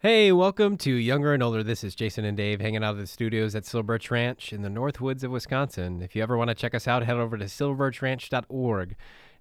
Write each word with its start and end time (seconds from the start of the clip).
Hey, 0.00 0.30
welcome 0.30 0.76
to 0.76 0.92
Younger 0.92 1.34
and 1.34 1.42
Older. 1.42 1.64
This 1.64 1.82
is 1.82 1.96
Jason 1.96 2.24
and 2.24 2.36
Dave 2.36 2.60
hanging 2.60 2.84
out 2.84 2.94
at 2.94 3.00
the 3.00 3.06
studios 3.08 3.56
at 3.56 3.64
Silver 3.64 3.82
Birch 3.82 4.12
Ranch 4.12 4.52
in 4.52 4.62
the 4.62 4.70
North 4.70 5.00
Woods 5.00 5.24
of 5.24 5.32
Wisconsin. 5.32 6.02
If 6.02 6.14
you 6.14 6.22
ever 6.22 6.36
want 6.36 6.50
to 6.50 6.54
check 6.54 6.72
us 6.72 6.86
out, 6.86 7.02
head 7.02 7.16
over 7.16 7.36
to 7.36 7.46
silverbirchranch.org 7.46 8.94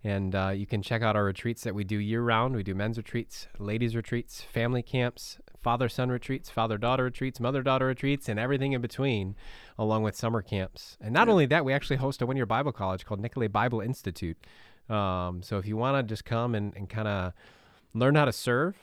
and 0.04 0.34
uh, 0.34 0.50
you 0.56 0.66
can 0.66 0.82
check 0.82 1.04
out 1.04 1.16
our 1.16 1.26
retreats 1.26 1.62
that 1.62 1.76
we 1.76 1.84
do 1.84 2.00
year 2.00 2.24
round. 2.24 2.56
We 2.56 2.64
do 2.64 2.74
men's 2.74 2.98
retreats, 2.98 3.48
ladies' 3.60 3.96
retreats, 3.96 4.42
family 4.42 4.82
camps, 4.82 5.38
father 5.62 5.90
son 5.90 6.10
retreats, 6.10 6.50
father 6.50 6.80
daughter 6.80 7.04
retreats, 7.04 7.40
mother 7.40 7.62
daughter 7.62 7.86
retreats, 7.86 8.28
and 8.28 8.40
everything 8.40 8.72
in 8.72 8.82
between, 8.82 9.36
along 9.78 10.02
with 10.02 10.16
summer 10.16 10.42
camps. 10.42 10.98
And 11.00 11.14
not 11.14 11.30
only 11.30 11.46
that, 11.46 11.66
we 11.66 11.74
actually 11.74 11.98
host 11.98 12.20
a 12.24 12.26
one 12.26 12.36
year 12.36 12.48
Bible 12.48 12.72
college 12.72 13.06
called 13.06 13.20
Nicolet 13.20 13.52
Bible 13.52 13.82
Institute. 13.82 14.38
Um, 14.90 15.44
so 15.44 15.60
if 15.60 15.68
you 15.68 15.78
want 15.78 15.98
to 15.98 16.10
just 16.12 16.26
come 16.26 16.56
and, 16.56 16.76
and 16.76 16.90
kind 16.90 17.08
of 17.08 17.34
learn 17.94 18.16
how 18.16 18.26
to 18.26 18.34
serve, 18.34 18.76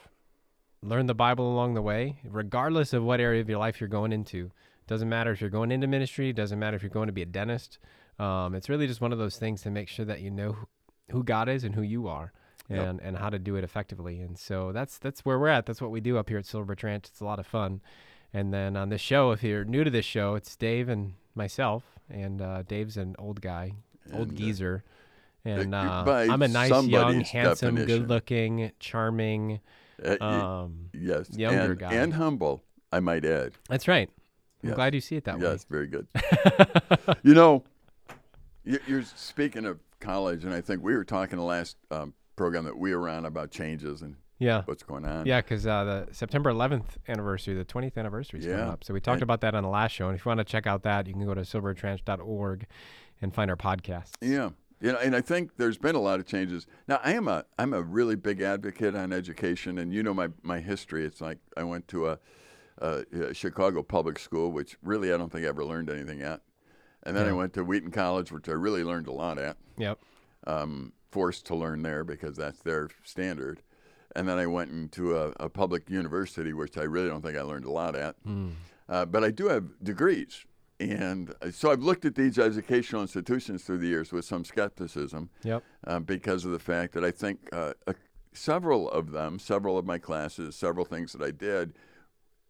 learn 0.85 1.07
the 1.07 1.15
Bible 1.15 1.51
along 1.53 1.75
the 1.75 1.83
way, 1.83 2.19
regardless 2.25 2.93
of 2.93 3.03
what 3.03 3.21
area 3.21 3.41
of 3.41 3.49
your 3.49 3.59
life 3.59 3.81
you're 3.81 3.89
going 3.89 4.13
into. 4.13 4.51
Doesn't 4.87 5.09
matter 5.09 5.33
if 5.33 5.41
you're 5.41 5.51
going 5.51 5.73
into 5.73 5.87
ministry. 5.87 6.33
Doesn't 6.33 6.59
matter 6.59 6.77
if 6.77 6.83
you're 6.83 6.91
going 6.91 7.07
to 7.07 7.13
be 7.13 7.23
a 7.23 7.27
dentist. 7.27 7.79
Um, 8.19 8.55
it's 8.55 8.69
really 8.69 8.87
just 8.87 9.01
one 9.01 9.13
of 9.13 9.19
those 9.19 9.37
things 9.37 9.63
to 9.63 9.71
make 9.71 9.89
sure 9.89 10.05
that 10.05 10.21
you 10.21 10.31
know 10.31 10.53
who, 10.53 10.67
who 11.11 11.25
God 11.25 11.49
is 11.49 11.65
and 11.65 11.75
who 11.75 11.83
you 11.83 12.07
are, 12.07 12.33
and 12.69 13.01
and 13.01 13.17
how 13.17 13.31
to 13.31 13.39
do 13.39 13.57
it 13.57 13.65
effectively. 13.65 14.21
And 14.21 14.39
so 14.39 14.73
that's 14.73 14.99
that's 14.99 15.25
where 15.25 15.39
we're 15.39 15.49
at. 15.49 15.67
That's 15.67 15.81
what 15.81 15.91
we 15.91 16.01
do 16.01 16.19
up 16.19 16.29
here 16.29 16.39
at 16.39 16.47
Silver 16.47 16.77
Ranch. 16.83 17.07
It's 17.09 17.21
a 17.21 17.25
lot 17.25 17.39
of 17.39 17.47
fun. 17.47 17.81
And 18.33 18.53
then 18.53 18.77
on 18.77 18.89
this 18.89 19.01
show, 19.01 19.31
if 19.31 19.43
you're 19.43 19.65
new 19.65 19.85
to 19.85 19.91
this 19.91 20.05
show, 20.05 20.35
it's 20.35 20.55
Dave 20.57 20.89
and 20.89 21.15
myself. 21.35 21.85
And 22.11 22.43
uh, 22.43 22.63
Dave's 22.63 22.97
an 22.97 23.15
old 23.19 23.41
guy, 23.41 23.73
old 24.13 24.29
And, 24.29 24.33
uh, 24.33 24.41
geezer. 24.41 24.85
And 25.45 25.75
uh, 25.75 26.05
uh, 26.07 26.27
I'm 26.31 26.43
a 26.43 26.49
nice, 26.49 26.71
young, 26.87 27.21
handsome, 27.21 27.77
definition. 27.77 27.87
good-looking, 27.87 28.73
charming. 28.81 29.61
Uh, 30.03 30.25
Um, 30.25 30.91
yes, 30.93 31.29
younger 31.37 31.73
and, 31.73 31.79
guy. 31.79 31.93
and 31.95 32.15
humble, 32.15 32.63
I 32.93 33.01
might 33.01 33.25
add. 33.25 33.53
that's 33.69 33.87
right. 33.89 34.09
I'm 34.63 34.71
Yes. 34.71 34.77
glad 34.77 34.95
you 34.95 35.01
see 35.01 35.17
it 35.17 35.25
that 35.25 35.39
way. 35.39 35.43
yes, 35.45 35.67
very 35.69 35.87
good. 35.87 36.07
you 37.23 37.35
know, 37.35 37.65
you- 38.65 38.81
you're 38.87 39.03
speaking 39.03 39.67
of 39.67 39.79
college, 40.01 40.45
and 40.45 40.55
I 40.55 40.61
think 40.63 40.83
we 40.83 40.95
were 40.95 41.05
talking 41.05 41.37
the 41.39 41.45
last 41.45 41.77
um, 41.91 42.15
program 42.37 42.65
that 42.65 42.79
we 42.79 42.95
were 42.95 43.09
on 43.09 43.25
about 43.27 43.51
changes 43.51 44.03
and. 44.03 44.17
Yeah. 44.41 44.63
what's 44.65 44.83
going 44.83 45.07
on. 45.07 45.27
Yeah, 45.27 45.41
because 45.41 45.65
uh, 45.67 45.85
the 45.85 46.09
September 46.13 46.51
11th 46.53 46.97
anniversary, 47.09 47.55
the 47.55 47.65
20th 47.65 47.97
anniversary 47.97 48.41
is 48.41 48.47
coming 48.47 48.61
up. 48.61 48.83
So 48.85 48.93
we 48.93 49.01
talked 49.01 49.15
And- 49.15 49.23
about 49.23 49.41
that 49.43 49.55
on 49.55 49.63
the 49.63 49.69
last 49.71 49.93
show. 49.93 50.09
And 50.09 50.19
if 50.19 50.25
you 50.27 50.29
want 50.29 50.39
to 50.39 50.45
check 50.45 50.67
out 50.67 50.83
that, 50.83 51.07
you 51.07 51.15
can 51.15 51.25
go 51.25 51.35
to 51.35 51.43
silvertranch.org 51.43 52.67
and 53.23 53.33
find 53.33 53.49
our 53.49 53.57
podcast. 53.57 54.11
Yeah. 54.21 54.51
You 54.85 54.93
know, 54.93 54.99
and 54.99 55.17
I 55.17 55.23
think 55.23 55.57
there's 55.57 55.79
been 55.79 55.95
a 55.95 56.01
lot 56.01 56.21
of 56.21 56.27
changes. 56.27 56.67
Now, 56.87 57.01
I 57.03 57.15
am 57.15 57.27
a 57.27 57.47
I'm 57.59 57.73
a 57.73 57.81
really 57.81 58.17
big 58.17 58.43
advocate 58.43 58.95
on 58.95 59.15
education, 59.15 59.79
and 59.79 59.95
you 59.95 60.03
know 60.03 60.13
my 60.13 60.29
my 60.43 60.61
history. 60.61 61.07
It's 61.07 61.23
like 61.23 61.39
I 61.57 61.63
went 61.63 61.89
to 61.89 62.09
a, 62.09 62.19
a, 62.83 63.05
a 63.29 63.33
Chicago 63.33 63.83
public 63.83 64.19
school, 64.19 64.53
which 64.53 64.77
really 64.83 65.11
I 65.11 65.17
don't 65.17 65.33
think 65.33 65.47
I 65.47 65.49
ever 65.49 65.65
learned 65.65 65.89
anything 65.89 66.21
at, 66.21 66.43
and 67.03 67.17
then 67.17 67.27
I 67.27 67.33
went 67.33 67.55
to 67.55 67.65
Wheaton 67.65 67.93
College, 67.93 68.31
which 68.31 68.47
I 68.47 68.53
really 68.53 68.85
learned 68.85 69.07
a 69.07 69.13
lot 69.13 69.39
at. 69.39 69.57
Yep. 69.79 70.01
Um, 70.47 70.93
forced 71.11 71.47
to 71.47 71.55
learn 71.55 71.81
there 71.81 72.05
because 72.05 72.37
that's 72.37 72.61
their 72.61 72.91
standard, 73.05 73.63
and 74.15 74.29
then 74.29 74.37
I 74.37 74.47
went 74.47 74.71
into 74.71 75.17
a, 75.17 75.33
a 75.41 75.49
public 75.49 75.89
university, 75.89 76.53
which 76.53 76.77
I 76.77 76.83
really 76.83 77.09
don't 77.09 77.23
think 77.23 77.39
I 77.39 77.43
learned 77.43 77.65
a 77.65 77.73
lot 77.73 77.97
at. 77.97 78.17
Uh, 78.87 79.07
but 79.07 79.25
I 79.25 79.31
do 79.31 79.49
have 79.49 79.65
degrees. 79.83 80.45
And 80.81 81.33
uh, 81.41 81.51
so 81.51 81.71
I've 81.71 81.83
looked 81.83 82.05
at 82.05 82.15
these 82.15 82.39
educational 82.39 83.03
institutions 83.03 83.63
through 83.63 83.79
the 83.79 83.87
years 83.87 84.13
with 84.13 84.25
some 84.25 84.45
skepticism 84.45 85.31
Yep. 85.43 85.63
uh, 85.87 86.01
because 86.01 86.45
of 86.45 86.51
the 86.51 86.59
fact 86.59 86.95
that 86.95 87.05
I 87.05 87.11
think 87.11 87.49
uh, 87.53 87.75
several 88.33 88.91
of 88.91 89.13
them, 89.13 89.39
several 89.39 89.79
of 89.79 89.85
my 89.85 89.99
classes, 89.99 90.57
several 90.57 90.85
things 90.85 91.13
that 91.13 91.23
I 91.23 91.31
did 91.31 91.75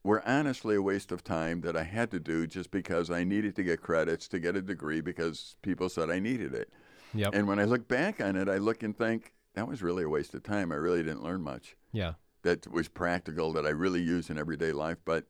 were 0.03 0.27
honestly 0.27 0.77
a 0.77 0.83
waste 0.83 1.13
of 1.13 1.25
time 1.25 1.63
that 1.63 1.77
I 1.77 1.83
had 1.83 2.11
to 2.11 2.21
do 2.21 2.47
just 2.47 2.71
because 2.71 3.11
I 3.11 3.25
needed 3.25 3.57
to 3.57 3.63
get 3.63 3.81
credits 3.81 4.29
to 4.29 4.39
get 4.39 4.57
a 4.57 4.63
degree 4.63 5.01
because 5.01 5.57
people 5.63 5.89
said 5.89 6.11
I 6.11 6.19
needed 6.19 6.55
it. 6.55 6.71
Yep. 7.15 7.35
And 7.35 7.49
when 7.49 7.59
I 7.59 7.65
look 7.65 7.89
back 7.89 8.21
on 8.21 8.37
it, 8.37 8.49
I 8.49 8.57
look 8.57 8.83
and 8.83 8.97
think 8.97 9.35
that 9.55 9.69
was 9.69 9.83
really 9.83 10.05
a 10.05 10.09
waste 10.09 10.35
of 10.35 10.43
time. 10.43 10.73
I 10.73 10.77
really 10.77 11.03
didn't 11.03 11.23
learn 11.23 11.43
much 11.43 11.77
yeah. 11.93 12.15
that 12.43 12.71
was 12.71 12.89
practical 12.89 13.53
that 13.53 13.65
I 13.65 13.71
really 13.71 14.03
use 14.03 14.31
in 14.31 14.39
everyday 14.39 14.73
life. 14.73 14.99
But 15.05 15.27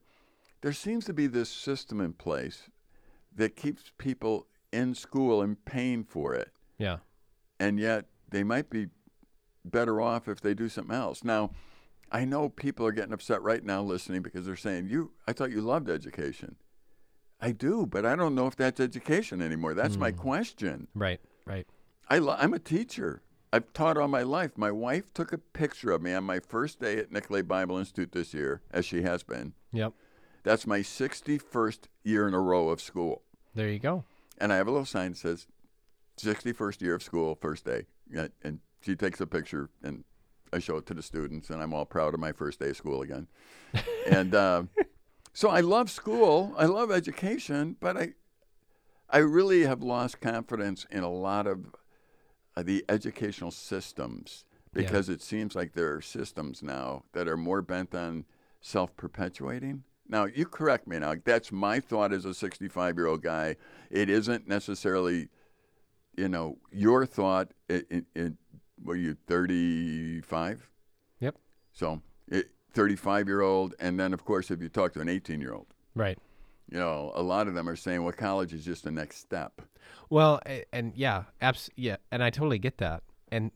there 0.61 0.73
seems 0.73 1.05
to 1.05 1.13
be 1.13 1.27
this 1.27 1.49
system 1.49 2.01
in 2.01 2.13
place 2.13 2.69
that 3.35 3.55
keeps 3.55 3.91
people 3.97 4.47
in 4.71 4.95
school 4.95 5.41
and 5.41 5.63
paying 5.65 6.03
for 6.03 6.33
it. 6.33 6.51
Yeah. 6.77 6.97
And 7.59 7.79
yet 7.79 8.05
they 8.29 8.43
might 8.43 8.69
be 8.69 8.87
better 9.63 10.01
off 10.01 10.27
if 10.27 10.41
they 10.41 10.53
do 10.53 10.69
something 10.69 10.95
else. 10.95 11.23
Now, 11.23 11.51
I 12.11 12.25
know 12.25 12.49
people 12.49 12.85
are 12.85 12.91
getting 12.91 13.13
upset 13.13 13.41
right 13.41 13.63
now 13.63 13.81
listening 13.81 14.21
because 14.21 14.45
they're 14.45 14.55
saying, 14.55 14.87
"You, 14.87 15.11
I 15.27 15.33
thought 15.33 15.51
you 15.51 15.61
loved 15.61 15.89
education." 15.89 16.57
I 17.41 17.51
do, 17.51 17.85
but 17.85 18.05
I 18.05 18.15
don't 18.15 18.35
know 18.35 18.47
if 18.47 18.55
that's 18.55 18.79
education 18.79 19.41
anymore. 19.41 19.73
That's 19.73 19.97
my 19.97 20.11
hmm. 20.11 20.17
question. 20.17 20.87
Right. 20.93 21.19
Right. 21.45 21.67
I 22.09 22.19
lo- 22.19 22.37
I'm 22.37 22.53
a 22.53 22.59
teacher. 22.59 23.21
I've 23.51 23.71
taught 23.73 23.97
all 23.97 24.07
my 24.07 24.23
life. 24.23 24.57
My 24.57 24.71
wife 24.71 25.13
took 25.13 25.31
a 25.31 25.37
picture 25.37 25.91
of 25.91 26.01
me 26.01 26.13
on 26.13 26.23
my 26.23 26.39
first 26.39 26.79
day 26.79 26.97
at 26.97 27.11
Nicolet 27.11 27.47
Bible 27.47 27.77
Institute 27.77 28.11
this 28.11 28.33
year, 28.33 28.61
as 28.71 28.85
she 28.85 29.01
has 29.01 29.23
been. 29.23 29.53
Yep. 29.71 29.93
That's 30.45 30.67
my 30.67 30.79
61st 30.79 31.79
year 32.03 32.27
in 32.27 32.35
a 32.35 32.39
row 32.39 32.69
of 32.69 32.79
school. 32.79 33.23
There 33.55 33.67
you 33.67 33.79
go. 33.79 34.03
And 34.37 34.53
I 34.53 34.57
have 34.57 34.67
a 34.67 34.71
little 34.71 34.85
sign 34.85 35.11
that 35.11 35.17
says 35.17 35.47
61st 36.17 36.81
year 36.81 36.95
of 36.95 37.01
school, 37.03 37.35
first 37.41 37.65
day. 37.65 37.87
And 38.43 38.59
she 38.81 38.95
takes 38.95 39.19
a 39.19 39.25
picture 39.25 39.69
and 39.83 40.03
I 40.53 40.59
show 40.59 40.77
it 40.77 40.85
to 40.85 40.93
the 40.93 41.01
students, 41.01 41.49
and 41.49 41.61
I'm 41.61 41.73
all 41.73 41.85
proud 41.85 42.13
of 42.13 42.19
my 42.19 42.31
first 42.31 42.59
day 42.59 42.69
of 42.69 42.77
school 42.77 43.01
again. 43.01 43.27
and 44.07 44.35
uh, 44.35 44.63
so 45.33 45.49
I 45.49 45.61
love 45.61 45.89
school, 45.89 46.53
I 46.57 46.65
love 46.65 46.91
education, 46.91 47.75
but 47.79 47.97
I, 47.97 48.09
I 49.09 49.17
really 49.17 49.63
have 49.63 49.81
lost 49.81 50.21
confidence 50.21 50.85
in 50.91 51.03
a 51.03 51.09
lot 51.11 51.47
of 51.47 51.73
uh, 52.55 52.61
the 52.61 52.85
educational 52.87 53.51
systems 53.51 54.45
Yeah. 54.75 54.83
because 54.83 55.09
it 55.09 55.21
seems 55.23 55.55
like 55.55 55.73
there 55.73 55.93
are 55.95 56.01
systems 56.01 56.61
now 56.61 57.03
that 57.13 57.27
are 57.27 57.35
more 57.35 57.63
bent 57.63 57.95
on 57.95 58.25
self 58.61 58.95
perpetuating. 58.95 59.83
Now, 60.07 60.25
you 60.25 60.45
correct 60.45 60.87
me 60.87 60.99
now. 60.99 61.15
That's 61.23 61.51
my 61.51 61.79
thought 61.79 62.13
as 62.13 62.25
a 62.25 62.33
65 62.33 62.95
year 62.97 63.07
old 63.07 63.23
guy. 63.23 63.55
It 63.89 64.09
isn't 64.09 64.47
necessarily, 64.47 65.29
you 66.17 66.29
know, 66.29 66.57
your 66.71 67.05
thought. 67.05 67.51
In, 67.69 67.83
in, 67.89 68.05
in 68.15 68.37
were 68.83 68.95
you 68.95 69.15
35? 69.27 70.69
Yep. 71.19 71.35
So, 71.73 72.01
35 72.73 73.27
year 73.27 73.41
old. 73.41 73.73
And 73.79 73.99
then, 73.99 74.13
of 74.13 74.25
course, 74.25 74.51
if 74.51 74.61
you 74.61 74.69
talk 74.69 74.93
to 74.93 75.01
an 75.01 75.09
18 75.09 75.41
year 75.41 75.53
old, 75.53 75.67
Right. 75.95 76.17
you 76.69 76.77
know, 76.77 77.11
a 77.15 77.23
lot 77.23 77.47
of 77.47 77.53
them 77.53 77.69
are 77.69 77.75
saying, 77.75 78.03
well, 78.03 78.11
college 78.13 78.53
is 78.53 78.65
just 78.65 78.83
the 78.83 78.91
next 78.91 79.17
step. 79.17 79.61
Well, 80.09 80.39
a- 80.45 80.65
and 80.73 80.93
yeah, 80.95 81.23
abs- 81.41 81.69
yeah, 81.75 81.97
and 82.11 82.21
I 82.23 82.29
totally 82.29 82.59
get 82.59 82.77
that. 82.79 83.03
And 83.31 83.51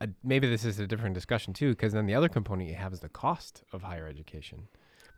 uh, 0.00 0.06
maybe 0.22 0.48
this 0.48 0.64
is 0.64 0.78
a 0.78 0.86
different 0.86 1.14
discussion 1.14 1.54
too, 1.54 1.70
because 1.70 1.92
then 1.92 2.06
the 2.06 2.14
other 2.14 2.28
component 2.28 2.68
you 2.68 2.76
have 2.76 2.92
is 2.92 3.00
the 3.00 3.08
cost 3.08 3.64
of 3.72 3.82
higher 3.82 4.06
education. 4.06 4.68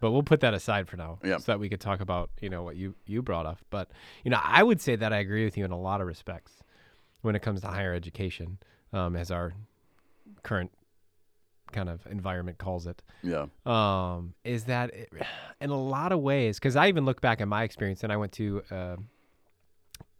But 0.00 0.12
we'll 0.12 0.22
put 0.22 0.40
that 0.40 0.54
aside 0.54 0.88
for 0.88 0.96
now, 0.96 1.18
Yeah. 1.22 1.36
so 1.38 1.52
that 1.52 1.60
we 1.60 1.68
could 1.68 1.80
talk 1.80 2.00
about 2.00 2.30
you 2.40 2.48
know 2.50 2.62
what 2.62 2.76
you 2.76 2.94
you 3.06 3.22
brought 3.22 3.46
up. 3.46 3.58
But 3.70 3.90
you 4.24 4.30
know, 4.30 4.40
I 4.42 4.62
would 4.62 4.80
say 4.80 4.96
that 4.96 5.12
I 5.12 5.18
agree 5.18 5.44
with 5.44 5.56
you 5.58 5.64
in 5.64 5.70
a 5.70 5.78
lot 5.78 6.00
of 6.00 6.06
respects 6.06 6.62
when 7.22 7.36
it 7.36 7.42
comes 7.42 7.60
to 7.60 7.68
higher 7.68 7.92
education, 7.94 8.58
um, 8.94 9.14
as 9.14 9.30
our 9.30 9.52
current 10.42 10.72
kind 11.70 11.88
of 11.88 12.04
environment 12.06 12.58
calls 12.58 12.86
it 12.86 13.00
Yeah. 13.22 13.46
um, 13.66 14.34
is 14.42 14.64
that 14.64 14.92
it, 14.92 15.12
in 15.60 15.70
a 15.70 15.80
lot 15.80 16.10
of 16.12 16.20
ways, 16.20 16.58
because 16.58 16.74
I 16.76 16.88
even 16.88 17.04
look 17.04 17.20
back 17.20 17.40
at 17.40 17.46
my 17.48 17.62
experience, 17.62 18.02
and 18.02 18.10
I 18.12 18.16
went 18.16 18.32
to 18.32 18.62
uh, 18.70 18.96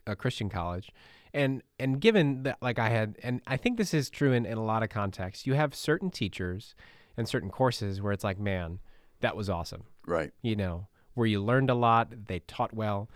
a 0.07 0.15
Christian 0.15 0.49
college, 0.51 0.93
and 1.33 1.63
and 1.79 2.01
given 2.01 2.43
that, 2.43 2.59
like 2.61 2.79
I 2.79 2.91
had, 2.91 3.17
and 3.23 3.41
I 3.47 3.57
think 3.57 3.79
this 3.79 3.95
is 3.95 4.11
true 4.11 4.33
in, 4.33 4.45
in 4.45 4.59
a 4.59 4.65
lot 4.65 4.83
of 4.83 4.91
contexts, 4.91 5.47
you 5.47 5.55
have 5.55 5.75
certain 5.75 6.11
teachers 6.11 6.75
and 7.17 7.29
certain 7.29 7.51
courses 7.51 8.01
where 8.01 8.13
it's 8.13 8.25
like, 8.25 8.39
man, 8.39 8.79
that 9.21 9.37
was 9.37 9.49
awesome, 9.51 9.85
Right. 10.07 10.33
you 10.43 10.57
know, 10.57 10.89
where 11.15 11.27
you 11.27 11.41
learned 11.43 11.71
a 11.71 11.75
lot, 11.75 12.27
they 12.27 12.41
taught 12.41 12.73
well, 12.75 13.09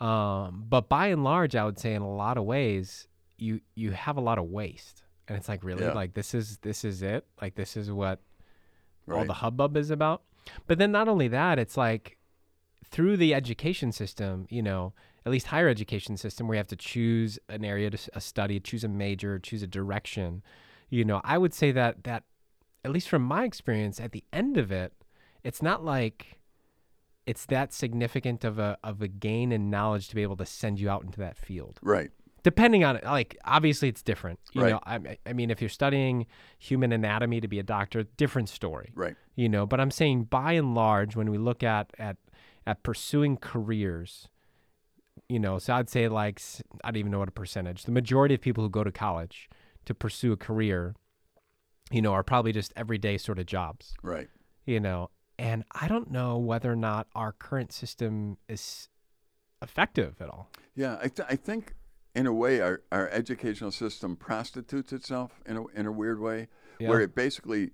um, 0.00 0.64
but 0.68 0.88
by 0.88 1.08
and 1.08 1.22
large, 1.24 1.54
I 1.54 1.64
would 1.64 1.78
say 1.78 1.94
in 1.94 2.02
a 2.02 2.12
lot 2.14 2.36
of 2.36 2.44
ways, 2.44 3.06
you 3.38 3.60
you 3.74 3.92
have 3.92 4.16
a 4.16 4.20
lot 4.20 4.38
of 4.38 4.46
waste, 4.46 5.02
and 5.28 5.36
it's 5.38 5.48
like, 5.48 5.62
really, 5.64 5.84
Yeah. 5.84 5.92
like 5.92 6.14
this 6.14 6.34
is 6.34 6.58
this 6.58 6.84
is 6.84 7.02
it, 7.02 7.26
like 7.40 7.54
this 7.54 7.76
is 7.76 7.90
what 7.90 8.20
all 9.10 9.24
the 9.26 9.34
hubbub 9.34 9.76
is 9.76 9.90
about. 9.90 10.22
But 10.66 10.78
then 10.78 10.92
not 10.92 11.08
only 11.08 11.28
that, 11.28 11.58
it's 11.58 11.76
like 11.76 12.18
through 12.84 13.16
the 13.16 13.34
education 13.34 13.92
system, 13.92 14.46
you 14.50 14.62
know, 14.62 14.92
at 15.26 15.32
least 15.32 15.46
higher 15.48 15.68
education 15.68 16.16
system 16.16 16.46
where 16.46 16.56
you 16.56 16.58
have 16.58 16.66
to 16.68 16.76
choose 16.76 17.38
an 17.48 17.64
area 17.64 17.90
to 17.90 17.98
a 18.14 18.20
study, 18.20 18.60
choose 18.60 18.84
a 18.84 18.88
major, 18.88 19.38
choose 19.38 19.62
a 19.62 19.66
direction. 19.66 20.42
You 20.90 21.04
know, 21.04 21.20
I 21.24 21.38
would 21.38 21.54
say 21.54 21.72
that 21.72 22.04
that 22.04 22.24
at 22.84 22.90
least 22.92 23.08
from 23.08 23.22
my 23.22 23.44
experience 23.44 23.98
at 24.00 24.12
the 24.12 24.24
end 24.32 24.56
of 24.58 24.70
it, 24.70 24.92
it's 25.44 25.62
not 25.62 25.84
like 25.84 26.38
it's 27.26 27.46
that 27.46 27.72
significant 27.72 28.44
of 28.44 28.58
a 28.58 28.76
of 28.84 29.00
a 29.02 29.08
gain 29.08 29.52
in 29.52 29.70
knowledge 29.70 30.08
to 30.08 30.14
be 30.14 30.22
able 30.22 30.36
to 30.36 30.46
send 30.46 30.78
you 30.80 30.90
out 30.90 31.04
into 31.04 31.18
that 31.20 31.36
field. 31.36 31.78
Right. 31.82 32.10
depending 32.42 32.84
on 32.84 32.96
it 32.96 33.04
like 33.04 33.36
obviously 33.44 33.88
it's 33.88 34.02
different 34.02 34.38
you 34.52 34.62
Right. 34.62 34.70
know 34.72 34.80
I, 34.84 35.18
I 35.26 35.32
mean 35.32 35.50
if 35.50 35.62
you're 35.62 35.68
studying 35.70 36.26
human 36.58 36.92
anatomy 36.92 37.40
to 37.40 37.48
be 37.48 37.58
a 37.58 37.62
doctor 37.62 38.02
different 38.16 38.48
story 38.50 38.90
Right. 38.94 39.16
you 39.36 39.48
know 39.48 39.64
but 39.66 39.80
i'm 39.80 39.90
saying 39.90 40.24
by 40.24 40.52
and 40.52 40.74
large 40.74 41.16
when 41.16 41.30
we 41.30 41.38
look 41.38 41.62
at 41.62 41.90
at 41.98 42.16
at 42.66 42.82
pursuing 42.82 43.36
careers 43.38 44.28
you 45.28 45.38
know 45.38 45.58
so 45.58 45.72
i'd 45.74 45.88
say 45.88 46.06
like 46.08 46.40
I 46.84 46.90
don't 46.90 46.98
even 47.00 47.12
know 47.12 47.20
what 47.20 47.28
a 47.28 47.32
percentage 47.44 47.84
the 47.84 47.92
majority 47.92 48.34
of 48.34 48.40
people 48.42 48.62
who 48.64 48.68
go 48.70 48.84
to 48.84 48.92
college 48.92 49.48
to 49.86 49.94
pursue 49.94 50.32
a 50.32 50.36
career 50.36 50.94
you 51.90 52.02
know 52.02 52.12
are 52.12 52.22
probably 52.22 52.52
just 52.52 52.72
everyday 52.76 53.16
sort 53.16 53.38
of 53.38 53.46
jobs 53.46 53.94
Right. 54.02 54.28
you 54.66 54.80
know 54.80 55.08
and 55.38 55.64
i 55.72 55.88
don't 55.88 56.10
know 56.10 56.36
whether 56.38 56.72
or 56.72 56.76
not 56.76 57.06
our 57.14 57.32
current 57.32 57.72
system 57.72 58.36
is 58.48 58.88
effective 59.64 60.14
at 60.20 60.28
all. 60.28 60.50
Yeah, 60.76 60.98
I, 61.02 61.08
th- 61.08 61.26
I 61.28 61.36
think 61.36 61.74
in 62.14 62.26
a 62.26 62.32
way 62.32 62.60
our, 62.60 62.82
our 62.92 63.08
educational 63.08 63.72
system 63.72 64.14
prostitutes 64.14 64.92
itself 64.92 65.40
in 65.46 65.56
a, 65.56 65.66
in 65.68 65.86
a 65.86 65.92
weird 65.92 66.20
way, 66.20 66.48
where 66.78 67.00
it 67.00 67.14
basically 67.14 67.70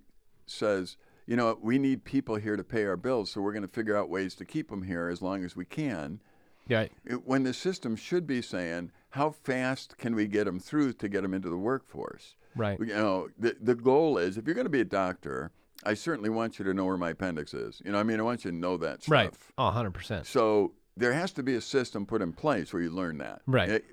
says, 0.47 0.97
you 1.27 1.37
know, 1.37 1.59
we 1.61 1.79
need 1.79 2.05
people 2.05 2.37
here 2.37 2.57
to 2.57 2.65
pay 2.65 2.85
our 2.85 2.97
bills, 2.97 3.31
so 3.31 3.41
we're 3.41 3.53
going 3.53 3.63
to 3.63 3.69
figure 3.69 3.97
out 3.97 4.09
ways 4.09 4.35
to 4.37 4.45
keep 4.45 4.71
them 4.71 4.85
here 4.85 5.09
as 5.09 5.21
long 5.21 5.45
as 5.45 5.55
we 5.55 5.65
can. 5.65 6.21
yeah. 6.69 6.87
It, 7.05 7.27
when 7.27 7.43
the 7.43 7.53
system 7.53 7.97
should 7.97 8.27
be 8.27 8.41
saying, 8.41 8.93
how 9.11 9.31
fast 9.31 9.99
can 9.99 10.15
we 10.15 10.27
get 10.27 10.45
them 10.45 10.61
through 10.61 10.95
to 10.95 11.09
get 11.09 11.23
them 11.23 11.35
into 11.35 11.51
the 11.51 11.59
workforce? 11.59 12.37
right. 12.57 12.79
You 12.79 12.87
know, 12.87 13.29
the, 13.39 13.57
the 13.61 13.75
goal 13.75 14.17
is 14.17 14.39
if 14.39 14.47
you're 14.47 14.55
going 14.55 14.65
to 14.65 14.71
be 14.71 14.81
a 14.81 14.85
doctor, 14.85 15.53
I 15.85 15.95
certainly 15.95 16.31
want 16.31 16.59
you 16.59 16.65
to 16.67 16.75
know 16.75 16.85
where 16.85 16.97
my 16.99 17.11
appendix 17.11 17.55
is. 17.55 17.81
You 17.85 17.93
know, 17.93 17.99
I 17.99 18.03
mean, 18.03 18.21
I 18.21 18.23
want 18.23 18.45
you 18.45 18.51
to 18.51 18.57
know 18.57 18.77
that 18.79 19.03
stuff. 19.03 19.13
right 19.13 19.35
oh 19.59 19.71
100% 19.75 20.27
So 20.27 20.73
there 20.97 21.13
has 21.13 21.33
to 21.33 21.43
be 21.43 21.55
a 21.55 21.61
system 21.61 22.05
put 22.07 22.21
in 22.23 22.33
place 22.33 22.73
where 22.73 22.83
you 22.83 22.91
learn 22.91 23.19
that. 23.19 23.43
Right. 23.47 23.69
It- 23.71 23.85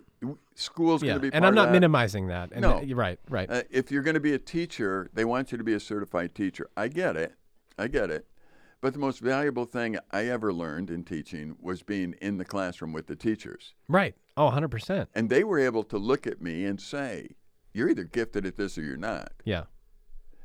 school's 0.56 1.04
yeah 1.04 1.10
going 1.12 1.22
to 1.22 1.30
be 1.30 1.36
and 1.36 1.46
i'm 1.46 1.54
not 1.54 1.66
that. 1.68 1.72
minimizing 1.74 2.26
that 2.26 2.50
and 2.52 2.62
No. 2.64 2.82
you're 2.82 2.98
right 2.98 3.20
right 3.30 3.48
Uh, 3.52 3.62
if 3.70 3.92
you're 3.92 4.02
going 4.02 4.16
to 4.16 4.20
be 4.20 4.34
a 4.34 4.40
teacher, 4.40 5.12
they 5.14 5.24
want 5.24 5.52
you 5.52 5.60
to 5.60 5.64
be 5.64 5.76
a 5.76 5.80
certified 5.80 6.34
teacher. 6.34 6.68
I 6.76 6.88
get 6.88 7.16
it. 7.16 7.36
I 7.78 7.88
get 7.88 8.10
it. 8.10 8.26
But 8.82 8.94
the 8.94 9.00
most 9.00 9.20
valuable 9.20 9.66
thing 9.66 9.98
I 10.12 10.26
ever 10.26 10.52
learned 10.52 10.90
in 10.90 11.04
teaching 11.04 11.56
was 11.62 11.84
being 11.84 12.14
in 12.20 12.38
the 12.38 12.46
classroom 12.46 12.94
with 12.94 13.06
the 13.06 13.16
teachers. 13.16 13.76
right 13.88 14.16
oh 14.36 14.50
100% 14.50 15.06
And 15.14 15.30
they 15.30 15.44
were 15.44 15.60
able 15.60 15.84
to 15.84 16.00
look 16.00 16.26
at 16.26 16.42
me 16.42 16.66
and 16.66 16.82
say, 16.82 17.30
You're 17.72 17.90
either 17.90 18.04
gifted 18.04 18.44
at 18.48 18.56
this 18.58 18.76
or 18.80 18.82
you're 18.82 18.98
not. 18.98 19.32
yeah 19.46 19.66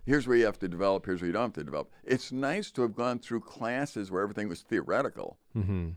Here's 0.04 0.26
where 0.26 0.36
you 0.36 0.46
have 0.46 0.58
to 0.58 0.68
develop, 0.68 1.06
here's 1.06 1.20
where 1.20 1.26
you 1.26 1.32
don't 1.32 1.42
have 1.42 1.52
to 1.52 1.64
develop. 1.64 1.90
It's 2.04 2.32
nice 2.32 2.70
to 2.72 2.82
have 2.82 2.94
gone 2.94 3.18
through 3.18 3.40
classes 3.40 4.10
where 4.10 4.22
everything 4.22 4.48
was 4.48 4.62
theoretical, 4.62 5.38
mm-hmm 5.56 5.90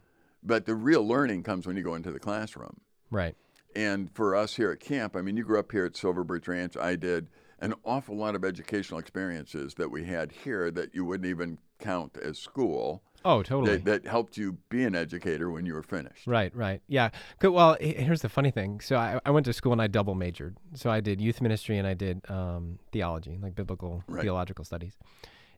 but 0.45 0.65
the 0.65 0.75
real 0.75 1.05
learning 1.05 1.43
comes 1.43 1.65
when 1.65 1.75
you 1.75 1.83
go 1.83 1.95
into 1.95 2.11
the 2.11 2.19
classroom. 2.19 2.79
right 3.09 3.35
And 3.75 4.09
for 4.13 4.35
us 4.35 4.55
here 4.55 4.71
at 4.71 4.79
camp, 4.79 5.15
I 5.15 5.21
mean, 5.21 5.35
you 5.35 5.43
grew 5.43 5.59
up 5.59 5.71
here 5.71 5.85
at 5.85 5.97
Silver 5.97 6.23
Birch 6.23 6.47
Ranch. 6.47 6.77
I 6.77 6.95
did 6.95 7.27
an 7.59 7.73
awful 7.83 8.15
lot 8.15 8.35
of 8.35 8.45
educational 8.45 8.99
experiences 8.99 9.73
that 9.75 9.91
we 9.91 10.05
had 10.05 10.31
here 10.31 10.71
that 10.71 10.93
you 10.93 11.03
wouldn't 11.03 11.27
even 11.27 11.57
count 11.79 12.17
as 12.17 12.37
school 12.37 13.03
oh 13.25 13.43
totally 13.43 13.77
that, 13.77 14.03
that 14.03 14.09
helped 14.09 14.37
you 14.37 14.57
be 14.69 14.83
an 14.85 14.95
educator 14.95 15.49
when 15.51 15.65
you 15.65 15.73
were 15.73 15.83
finished. 15.83 16.25
Right, 16.25 16.55
right. 16.55 16.81
Yeah. 16.87 17.09
Well, 17.41 17.75
here's 17.81 18.21
the 18.21 18.29
funny 18.29 18.51
thing. 18.51 18.79
So 18.79 18.95
I, 18.95 19.19
I 19.25 19.31
went 19.31 19.45
to 19.47 19.53
school 19.53 19.73
and 19.73 19.81
I 19.81 19.87
double 19.87 20.15
majored. 20.15 20.55
So 20.75 20.89
I 20.89 21.01
did 21.01 21.19
youth 21.19 21.41
ministry 21.41 21.77
and 21.77 21.87
I 21.87 21.93
did 21.95 22.21
um, 22.29 22.79
theology, 22.93 23.37
like 23.41 23.55
biblical 23.55 24.03
Right. 24.07 24.21
theological 24.23 24.63
studies. 24.63 24.93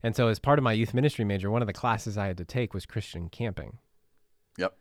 And 0.04 0.16
so 0.16 0.28
as 0.28 0.40
part 0.40 0.58
of 0.60 0.64
my 0.64 0.74
youth 0.74 0.94
ministry 0.94 1.25
major, 1.25 1.52
one 1.52 1.62
of 1.62 1.68
the 1.68 1.74
classes 1.74 2.18
I 2.18 2.28
had 2.28 2.38
to 2.38 2.46
take 2.46 2.74
was 2.74 2.86
Christian 2.86 3.30
camping. 3.30 3.78
Yep. 4.58 4.75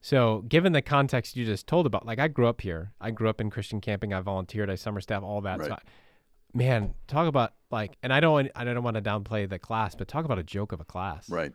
So 0.00 0.44
given 0.48 0.72
the 0.72 0.82
context 0.82 1.36
you 1.36 1.44
just 1.44 1.66
told 1.66 1.86
about, 1.86 2.04
like 2.06 2.18
I 2.18 2.28
grew 2.28 2.46
up 2.46 2.60
here. 2.60 2.92
I 3.00 3.10
grew 3.10 3.28
up 3.28 3.40
in 3.40 3.50
Christian 3.50 3.80
camping. 3.80 4.12
I 4.12 4.20
volunteered. 4.20 4.70
I 4.70 4.74
summer 4.74 5.00
staff, 5.00 5.22
all 5.22 5.40
that. 5.42 5.60
So 5.60 5.70
Right. 5.70 5.72
I, 5.72 6.56
man, 6.56 6.94
talk 7.06 7.26
about 7.28 7.54
like, 7.70 7.96
and 8.02 8.12
I 8.12 8.20
don't, 8.20 8.50
I 8.54 8.64
don't 8.64 8.82
want 8.82 8.96
to 8.96 9.02
downplay 9.02 9.48
the 9.48 9.58
class, 9.58 9.94
but 9.94 10.08
talk 10.08 10.24
about 10.24 10.38
a 10.38 10.42
joke 10.44 10.72
of 10.72 10.80
a 10.80 10.84
class 10.84 11.28
Right. 11.30 11.52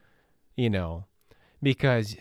You 0.56 0.70
know, 0.70 1.06
because, 1.62 2.16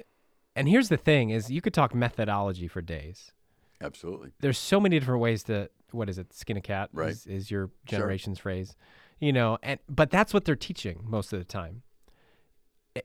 and 0.56 0.68
here's 0.68 0.88
the 0.88 0.96
thing: 0.96 1.30
is 1.30 1.50
you 1.50 1.60
could 1.60 1.74
talk 1.74 1.94
methodology 1.94 2.68
for 2.68 2.80
days. 2.80 3.32
Absolutely. 3.80 4.32
There's 4.40 4.58
so 4.58 4.78
many 4.78 4.98
different 4.98 5.20
ways 5.20 5.42
to 5.44 5.70
what 5.92 6.08
is 6.08 6.18
it? 6.18 6.32
Skin 6.32 6.56
a 6.56 6.60
cat 6.60 6.90
Right. 6.92 7.10
is, 7.10 7.26
is 7.26 7.50
your 7.50 7.70
generation's 7.86 8.38
phrase, 8.38 8.76
you 9.18 9.32
know, 9.32 9.58
and 9.62 9.80
but 9.88 10.10
that's 10.10 10.32
what 10.34 10.44
they're 10.44 10.56
teaching 10.56 11.02
most 11.06 11.32
of 11.32 11.38
the 11.38 11.44
time. 11.44 11.82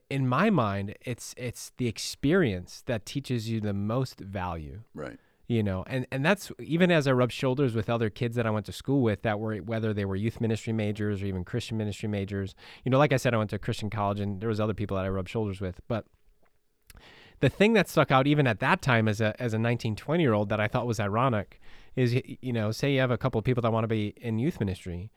In 0.09 0.27
my 0.27 0.49
mind, 0.49 0.95
it's 1.01 1.33
it's 1.37 1.71
the 1.77 1.87
experience 1.87 2.83
that 2.87 3.05
teaches 3.05 3.49
you 3.49 3.61
the 3.61 3.73
most 3.73 4.19
value 4.19 4.81
Right. 4.93 5.19
You 5.47 5.61
know 5.61 5.83
and 5.87 6.07
and 6.11 6.25
that's 6.25 6.51
even 6.59 6.89
as 6.91 7.07
i 7.07 7.11
rubbed 7.11 7.31
shoulders 7.31 7.75
with 7.75 7.89
other 7.89 8.09
kids 8.09 8.35
that 8.35 8.45
i 8.47 8.49
went 8.49 8.65
to 8.65 8.71
school 8.71 9.01
with 9.01 9.21
that 9.21 9.39
were 9.39 9.57
whether 9.57 9.93
they 9.93 10.05
were 10.05 10.15
youth 10.15 10.41
ministry 10.41 10.73
majors 10.73 11.21
or 11.21 11.25
even 11.25 11.43
christian 11.43 11.77
ministry 11.77 12.09
majors 12.09 12.55
you 12.83 12.89
know 12.89 12.97
like 12.97 13.13
i 13.13 13.17
said 13.17 13.33
i 13.33 13.37
went 13.37 13.49
to 13.49 13.59
christian 13.59 13.89
college 13.89 14.19
and 14.19 14.41
there 14.41 14.49
was 14.49 14.59
other 14.59 14.73
people 14.73 14.97
that 14.97 15.05
i 15.05 15.09
rubbed 15.09 15.29
shoulders 15.29 15.61
with 15.61 15.79
but 15.87 16.05
the 17.41 17.49
thing 17.49 17.73
that 17.73 17.87
stuck 17.87 18.11
out 18.11 18.27
even 18.27 18.47
at 18.47 18.59
that 18.59 18.81
time 18.81 19.07
as 19.07 19.21
a 19.21 19.39
as 19.41 19.53
a 19.53 19.59
19 19.59 19.95
20 19.95 20.23
year 20.23 20.33
old 20.33 20.49
that 20.49 20.59
i 20.59 20.67
thought 20.67 20.87
was 20.87 20.99
ironic 20.99 21.59
is 21.95 22.13
you 22.41 22.53
know 22.53 22.71
say 22.71 22.93
you 22.93 22.99
have 22.99 23.11
a 23.11 23.17
couple 23.17 23.37
of 23.39 23.45
people 23.45 23.61
that 23.61 23.71
want 23.71 23.83
to 23.83 23.87
be 23.87 24.13
in 24.17 24.39
youth 24.39 24.59
ministry 24.59 25.11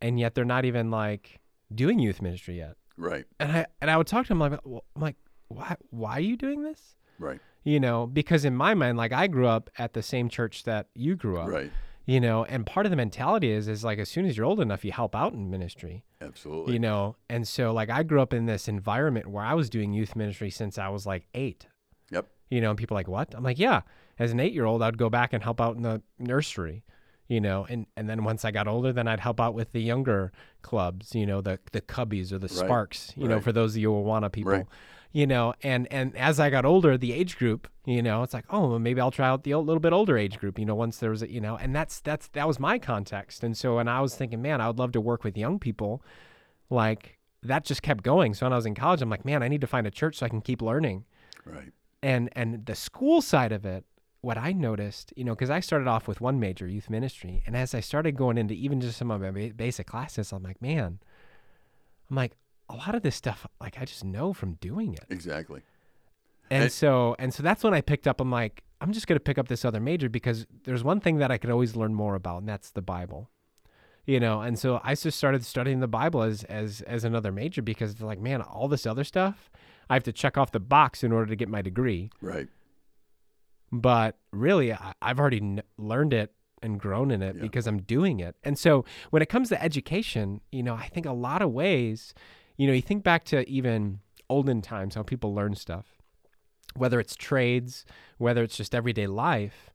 and 0.00 0.18
yet 0.20 0.34
they're 0.34 0.44
not 0.44 0.64
even 0.64 0.90
like 0.90 1.40
doing 1.74 1.98
youth 1.98 2.20
ministry 2.20 2.58
yet 2.58 2.76
Right. 2.98 3.24
and 3.40 3.50
i 3.52 3.66
and 3.80 3.90
i 3.90 3.96
would 3.96 4.06
talk 4.06 4.26
to 4.26 4.28
them 4.30 4.40
like 4.40 4.60
well, 4.64 4.84
i'm 4.94 5.02
like 5.02 5.16
why 5.48 5.76
why 5.90 6.12
are 6.14 6.20
you 6.20 6.36
doing 6.36 6.62
this 6.62 6.96
Right. 7.18 7.40
You 7.64 7.78
know 7.80 8.06
because 8.06 8.44
in 8.44 8.54
my 8.54 8.74
mind 8.74 8.96
like 8.98 9.12
i 9.12 9.26
grew 9.26 9.46
up 9.46 9.70
at 9.78 9.92
the 9.94 10.02
same 10.02 10.28
church 10.28 10.64
that 10.64 10.88
you 10.94 11.14
grew 11.16 11.38
up 11.38 11.48
Right. 11.48 11.70
you 12.06 12.20
know 12.20 12.44
and 12.44 12.66
part 12.66 12.86
of 12.86 12.90
the 12.90 12.96
mentality 12.96 13.50
is 13.50 13.68
is 13.68 13.84
like 13.84 13.98
as 13.98 14.08
soon 14.08 14.26
as 14.26 14.36
you're 14.36 14.46
old 14.46 14.60
enough 14.60 14.84
you 14.84 14.92
help 14.92 15.14
out 15.14 15.32
in 15.32 15.50
ministry 15.50 16.04
Absolutely. 16.20 16.72
you 16.74 16.78
know 16.78 17.16
and 17.30 17.46
so 17.46 17.72
like 17.72 17.90
i 17.90 18.02
grew 18.02 18.20
up 18.20 18.32
in 18.32 18.46
this 18.46 18.68
environment 18.68 19.26
where 19.28 19.44
i 19.44 19.54
was 19.54 19.70
doing 19.70 19.92
youth 19.92 20.16
ministry 20.16 20.50
since 20.50 20.78
i 20.78 20.88
was 20.88 21.06
like 21.06 21.26
eight 21.34 21.66
Yep. 22.10 22.26
you 22.50 22.60
know 22.60 22.70
and 22.70 22.78
people 22.78 22.96
are 22.96 23.00
like 23.00 23.08
what 23.08 23.34
i'm 23.34 23.44
like 23.44 23.58
yeah 23.58 23.82
as 24.18 24.32
an 24.32 24.40
eight 24.40 24.52
year 24.52 24.64
old 24.64 24.82
i'd 24.82 24.98
go 24.98 25.08
back 25.08 25.32
and 25.32 25.42
help 25.42 25.60
out 25.60 25.76
in 25.76 25.82
the 25.82 26.02
nursery 26.18 26.82
you 27.28 27.40
know 27.40 27.64
and 27.70 27.86
and 27.96 28.10
then 28.10 28.24
once 28.24 28.44
i 28.44 28.50
got 28.50 28.66
older 28.68 28.92
then 28.92 29.06
i'd 29.08 29.20
help 29.20 29.40
out 29.40 29.54
with 29.54 29.70
the 29.72 29.80
younger 29.80 30.32
clubs 30.62 31.14
you 31.14 31.24
know 31.24 31.40
the 31.40 31.58
the 31.72 31.80
cubbies 31.80 32.32
or 32.32 32.38
the 32.38 32.48
Right. 32.48 32.50
sparks 32.66 33.12
you 33.16 33.28
know 33.28 33.40
for 33.40 33.52
those 33.52 33.74
of 33.74 33.80
you 33.80 33.90
awana 33.90 34.30
people 34.30 34.52
Right. 34.52 34.66
You 35.12 35.26
know 35.26 35.54
and 35.62 35.86
and 35.92 36.16
as 36.16 36.40
i 36.40 36.48
got 36.50 36.64
older 36.64 36.96
the 36.96 37.12
age 37.12 37.36
group 37.36 37.68
you 37.84 38.02
know 38.02 38.22
it's 38.22 38.32
like 38.34 38.44
oh 38.50 38.68
well, 38.68 38.78
maybe 38.78 39.00
i'll 39.00 39.10
try 39.10 39.28
out 39.28 39.44
the 39.44 39.50
a 39.50 39.58
little 39.58 39.80
bit 39.80 39.92
older 39.92 40.16
age 40.16 40.38
group 40.38 40.58
you 40.58 40.64
know 40.64 40.74
once 40.74 40.98
there 40.98 41.10
was 41.10 41.22
a 41.22 41.30
you 41.30 41.40
know 41.40 41.56
and 41.56 41.74
that's 41.76 42.00
that's 42.00 42.28
that 42.28 42.46
was 42.46 42.58
my 42.58 42.78
context. 42.78 43.42
And 43.42 43.56
so 43.56 43.78
and 43.78 43.88
i 43.90 44.00
was 44.00 44.14
thinking 44.14 44.40
man 44.40 44.60
i 44.60 44.66
would 44.66 44.78
love 44.78 44.92
to 44.92 45.00
work 45.00 45.24
with 45.24 45.36
young 45.36 45.58
people. 45.58 46.02
Like 46.70 47.18
that 47.42 47.64
just 47.64 47.82
kept 47.82 48.02
going. 48.02 48.34
So 48.34 48.46
when 48.46 48.52
i 48.52 48.56
was 48.56 48.66
in 48.66 48.74
college 48.74 49.02
i'm 49.02 49.10
like 49.10 49.24
man 49.24 49.42
i 49.42 49.48
need 49.48 49.60
to 49.60 49.66
find 49.66 49.86
a 49.86 49.90
church 49.90 50.16
so 50.18 50.26
i 50.26 50.28
can 50.28 50.40
keep 50.40 50.62
learning. 50.62 51.04
Right. 51.44 51.72
and 52.02 52.30
and 52.32 52.64
the 52.66 52.74
school 52.76 53.20
side 53.20 53.50
of 53.52 53.66
it 53.66 53.84
what 54.20 54.38
i 54.38 54.52
noticed 54.52 55.12
you 55.16 55.24
know 55.24 55.34
because 55.34 55.50
i 55.50 55.58
started 55.58 55.88
off 55.88 56.06
with 56.06 56.20
one 56.20 56.38
major 56.38 56.68
youth 56.68 56.88
ministry. 56.88 57.42
And 57.46 57.56
as 57.56 57.74
i 57.74 57.80
started 57.80 58.12
going 58.16 58.38
into 58.38 58.54
even 58.54 58.80
just 58.80 58.96
some 58.96 59.10
of 59.10 59.20
my 59.20 59.50
basic 59.50 59.88
classes 59.88 60.32
i'm 60.32 60.44
like 60.44 60.62
man 60.62 61.00
i'm 62.08 62.16
like 62.16 62.32
a 62.72 62.76
lot 62.76 62.94
of 62.94 63.02
this 63.02 63.14
stuff 63.16 63.46
like 63.60 63.76
i 63.80 63.84
just 63.84 64.04
know 64.04 64.32
from 64.32 64.54
doing 64.54 64.94
it 64.94 65.04
Exactly. 65.10 65.60
and 66.50 66.64
And- 66.64 66.72
so 66.72 67.14
and 67.18 67.32
so 67.34 67.42
that's 67.42 67.62
when 67.62 67.74
i 67.74 67.80
picked 67.80 68.06
up 68.08 68.20
i'm 68.20 68.30
like 68.30 68.62
i'm 68.80 68.92
just 68.92 69.06
going 69.06 69.16
to 69.16 69.22
pick 69.22 69.38
up 69.38 69.48
this 69.48 69.64
other 69.64 69.78
major 69.80 70.08
because 70.08 70.46
there's 70.64 70.82
one 70.82 70.98
thing 71.00 71.18
that 71.18 71.30
i 71.30 71.38
could 71.38 71.50
always 71.50 71.76
learn 71.76 71.94
more 71.94 72.14
about 72.14 72.38
and 72.38 72.48
that's 72.48 72.70
the 72.70 72.82
bible 72.82 73.30
you 74.06 74.18
know 74.18 74.40
and 74.40 74.58
so 74.58 74.80
i 74.82 74.94
just 74.94 75.16
started 75.18 75.44
studying 75.44 75.80
the 75.80 75.86
bible 75.88 76.22
as 76.22 76.42
as 76.44 76.80
as 76.82 77.04
another 77.04 77.30
major 77.30 77.62
because 77.62 77.92
it's 77.92 78.00
like 78.00 78.20
man 78.20 78.40
all 78.42 78.66
this 78.68 78.86
other 78.86 79.04
stuff 79.04 79.50
i 79.90 79.94
have 79.94 80.02
to 80.02 80.12
check 80.12 80.36
off 80.38 80.50
the 80.50 80.60
box 80.60 81.04
in 81.04 81.12
order 81.12 81.26
to 81.26 81.36
get 81.36 81.48
my 81.48 81.62
degree 81.62 82.10
Right. 82.20 82.48
but 83.70 84.16
really 84.32 84.72
I, 84.72 84.94
i've 85.00 85.18
already 85.20 85.40
kn- 85.40 85.62
learned 85.78 86.12
it 86.12 86.32
and 86.62 86.78
grown 86.80 87.10
in 87.10 87.22
it 87.22 87.36
Yeah. 87.36 87.42
because 87.42 87.66
i'm 87.66 87.82
doing 87.82 88.20
it 88.20 88.36
and 88.44 88.58
so 88.58 88.84
when 89.10 89.22
it 89.22 89.28
comes 89.28 89.48
to 89.50 89.62
education 89.62 90.40
you 90.50 90.62
know 90.62 90.74
i 90.74 90.88
think 90.88 91.06
a 91.06 91.12
lot 91.12 91.42
of 91.42 91.50
ways 91.52 92.14
you 92.62 92.66
know 92.68 92.72
you 92.72 92.82
think 92.90 93.02
back 93.02 93.24
to 93.24 93.48
even 93.58 93.98
olden 94.28 94.62
times 94.62 94.94
how 94.94 95.02
people 95.02 95.34
learn 95.34 95.54
stuff 95.54 95.86
whether 96.74 96.98
it's 97.00 97.14
trades 97.16 97.84
whether 98.18 98.42
it's 98.42 98.56
just 98.56 98.74
everyday 98.74 99.06
life 99.06 99.70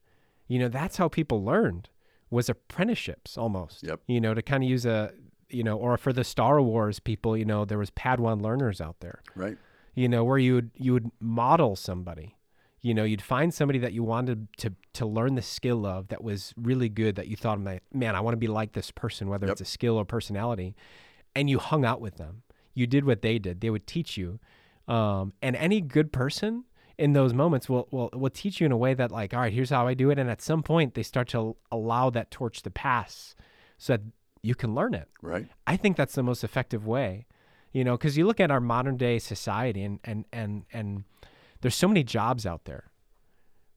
you 0.48 0.58
know 0.60 0.68
that's 0.70 0.98
how 0.98 1.08
people 1.08 1.44
learned 1.44 1.90
was 2.30 2.50
apprenticeships 2.50 3.38
almost 3.38 3.84
Yep. 3.84 4.00
you 4.08 4.20
know 4.22 4.34
to 4.34 4.42
kind 4.42 4.64
of 4.64 4.70
use 4.70 4.86
a 4.86 5.12
you 5.50 5.64
know 5.64 5.78
or 5.78 5.98
for 5.98 6.12
the 6.14 6.24
star 6.24 6.62
wars 6.62 7.00
people 7.00 7.38
you 7.38 7.46
know 7.46 7.66
there 7.66 7.78
was 7.78 7.92
padawan 7.92 8.42
learners 8.42 8.80
out 8.82 8.98
there 9.00 9.22
Right. 9.36 9.58
you 9.96 10.08
know 10.10 10.24
where 10.24 10.38
you 10.38 10.56
would 10.56 10.72
you 10.76 10.94
would 10.94 11.10
model 11.20 11.76
somebody 11.76 12.36
you 12.82 12.94
know 12.94 13.04
you'd 13.04 13.22
find 13.22 13.54
somebody 13.54 13.80
that 13.80 13.94
you 13.94 14.04
wanted 14.04 14.48
to 14.58 14.74
to 14.94 15.06
learn 15.06 15.36
the 15.36 15.42
skill 15.42 15.86
of 15.86 16.08
that 16.08 16.24
was 16.24 16.54
really 16.58 16.90
good 16.90 17.16
that 17.16 17.28
you 17.28 17.36
thought 17.36 17.60
"Ma- 17.60 17.78
man 17.94 18.16
i 18.16 18.20
want 18.20 18.34
to 18.34 18.38
be 18.48 18.48
like 18.48 18.72
this 18.74 18.92
person 18.92 19.28
whether 19.30 19.46
Yep. 19.48 19.54
it's 19.54 19.62
a 19.62 19.66
skill 19.78 19.96
or 19.98 20.06
personality 20.06 20.76
and 21.36 21.50
you 21.50 21.60
hung 21.60 21.86
out 21.86 22.02
with 22.02 22.16
them 22.18 22.42
you 22.78 22.88
did 22.88 23.06
what 23.06 23.22
they 23.22 23.40
did 23.40 23.62
they 23.62 23.70
would 23.70 23.88
teach 23.88 24.18
you 24.18 24.40
um, 24.88 25.34
and 25.42 25.56
any 25.56 25.82
good 25.82 26.14
person 26.14 26.64
in 26.98 27.14
those 27.14 27.34
moments 27.34 27.70
will 27.70 27.88
will 27.92 28.10
will 28.14 28.30
teach 28.30 28.60
you 28.60 28.66
in 28.66 28.72
a 28.72 28.78
way 28.78 28.94
that 28.94 29.12
like, 29.12 29.34
all 29.34 29.42
right, 29.42 29.54
here's 29.54 29.70
how 29.70 29.88
I 29.88 29.94
do 29.94 30.10
it, 30.10 30.18
and 30.18 30.30
at 30.30 30.42
some 30.42 30.64
point 30.64 30.94
they 30.94 31.04
start 31.04 31.28
to 31.30 31.56
allow 31.72 32.10
that 32.10 32.32
torch 32.32 32.62
to 32.64 32.72
pass, 32.72 33.36
so 33.78 33.94
that 33.94 34.02
you 34.42 34.56
can 34.56 34.74
learn 34.74 34.94
it. 34.94 35.10
Right. 35.22 35.48
I 35.66 35.78
think 35.78 35.98
that's 35.98 36.16
the 36.16 36.24
most 36.24 36.44
effective 36.44 36.88
way, 36.88 37.26
you 37.72 37.84
know, 37.84 37.98
because 37.98 38.18
you 38.18 38.26
look 38.26 38.40
at 38.40 38.50
our 38.50 38.62
modern 38.62 38.98
day 38.98 39.20
society 39.20 39.84
and 39.84 40.00
and 40.04 40.26
and 40.32 40.66
and 40.74 41.04
there's 41.62 41.76
so 41.76 41.88
many 41.88 42.04
jobs 42.04 42.46
out 42.46 42.66
there 42.66 42.86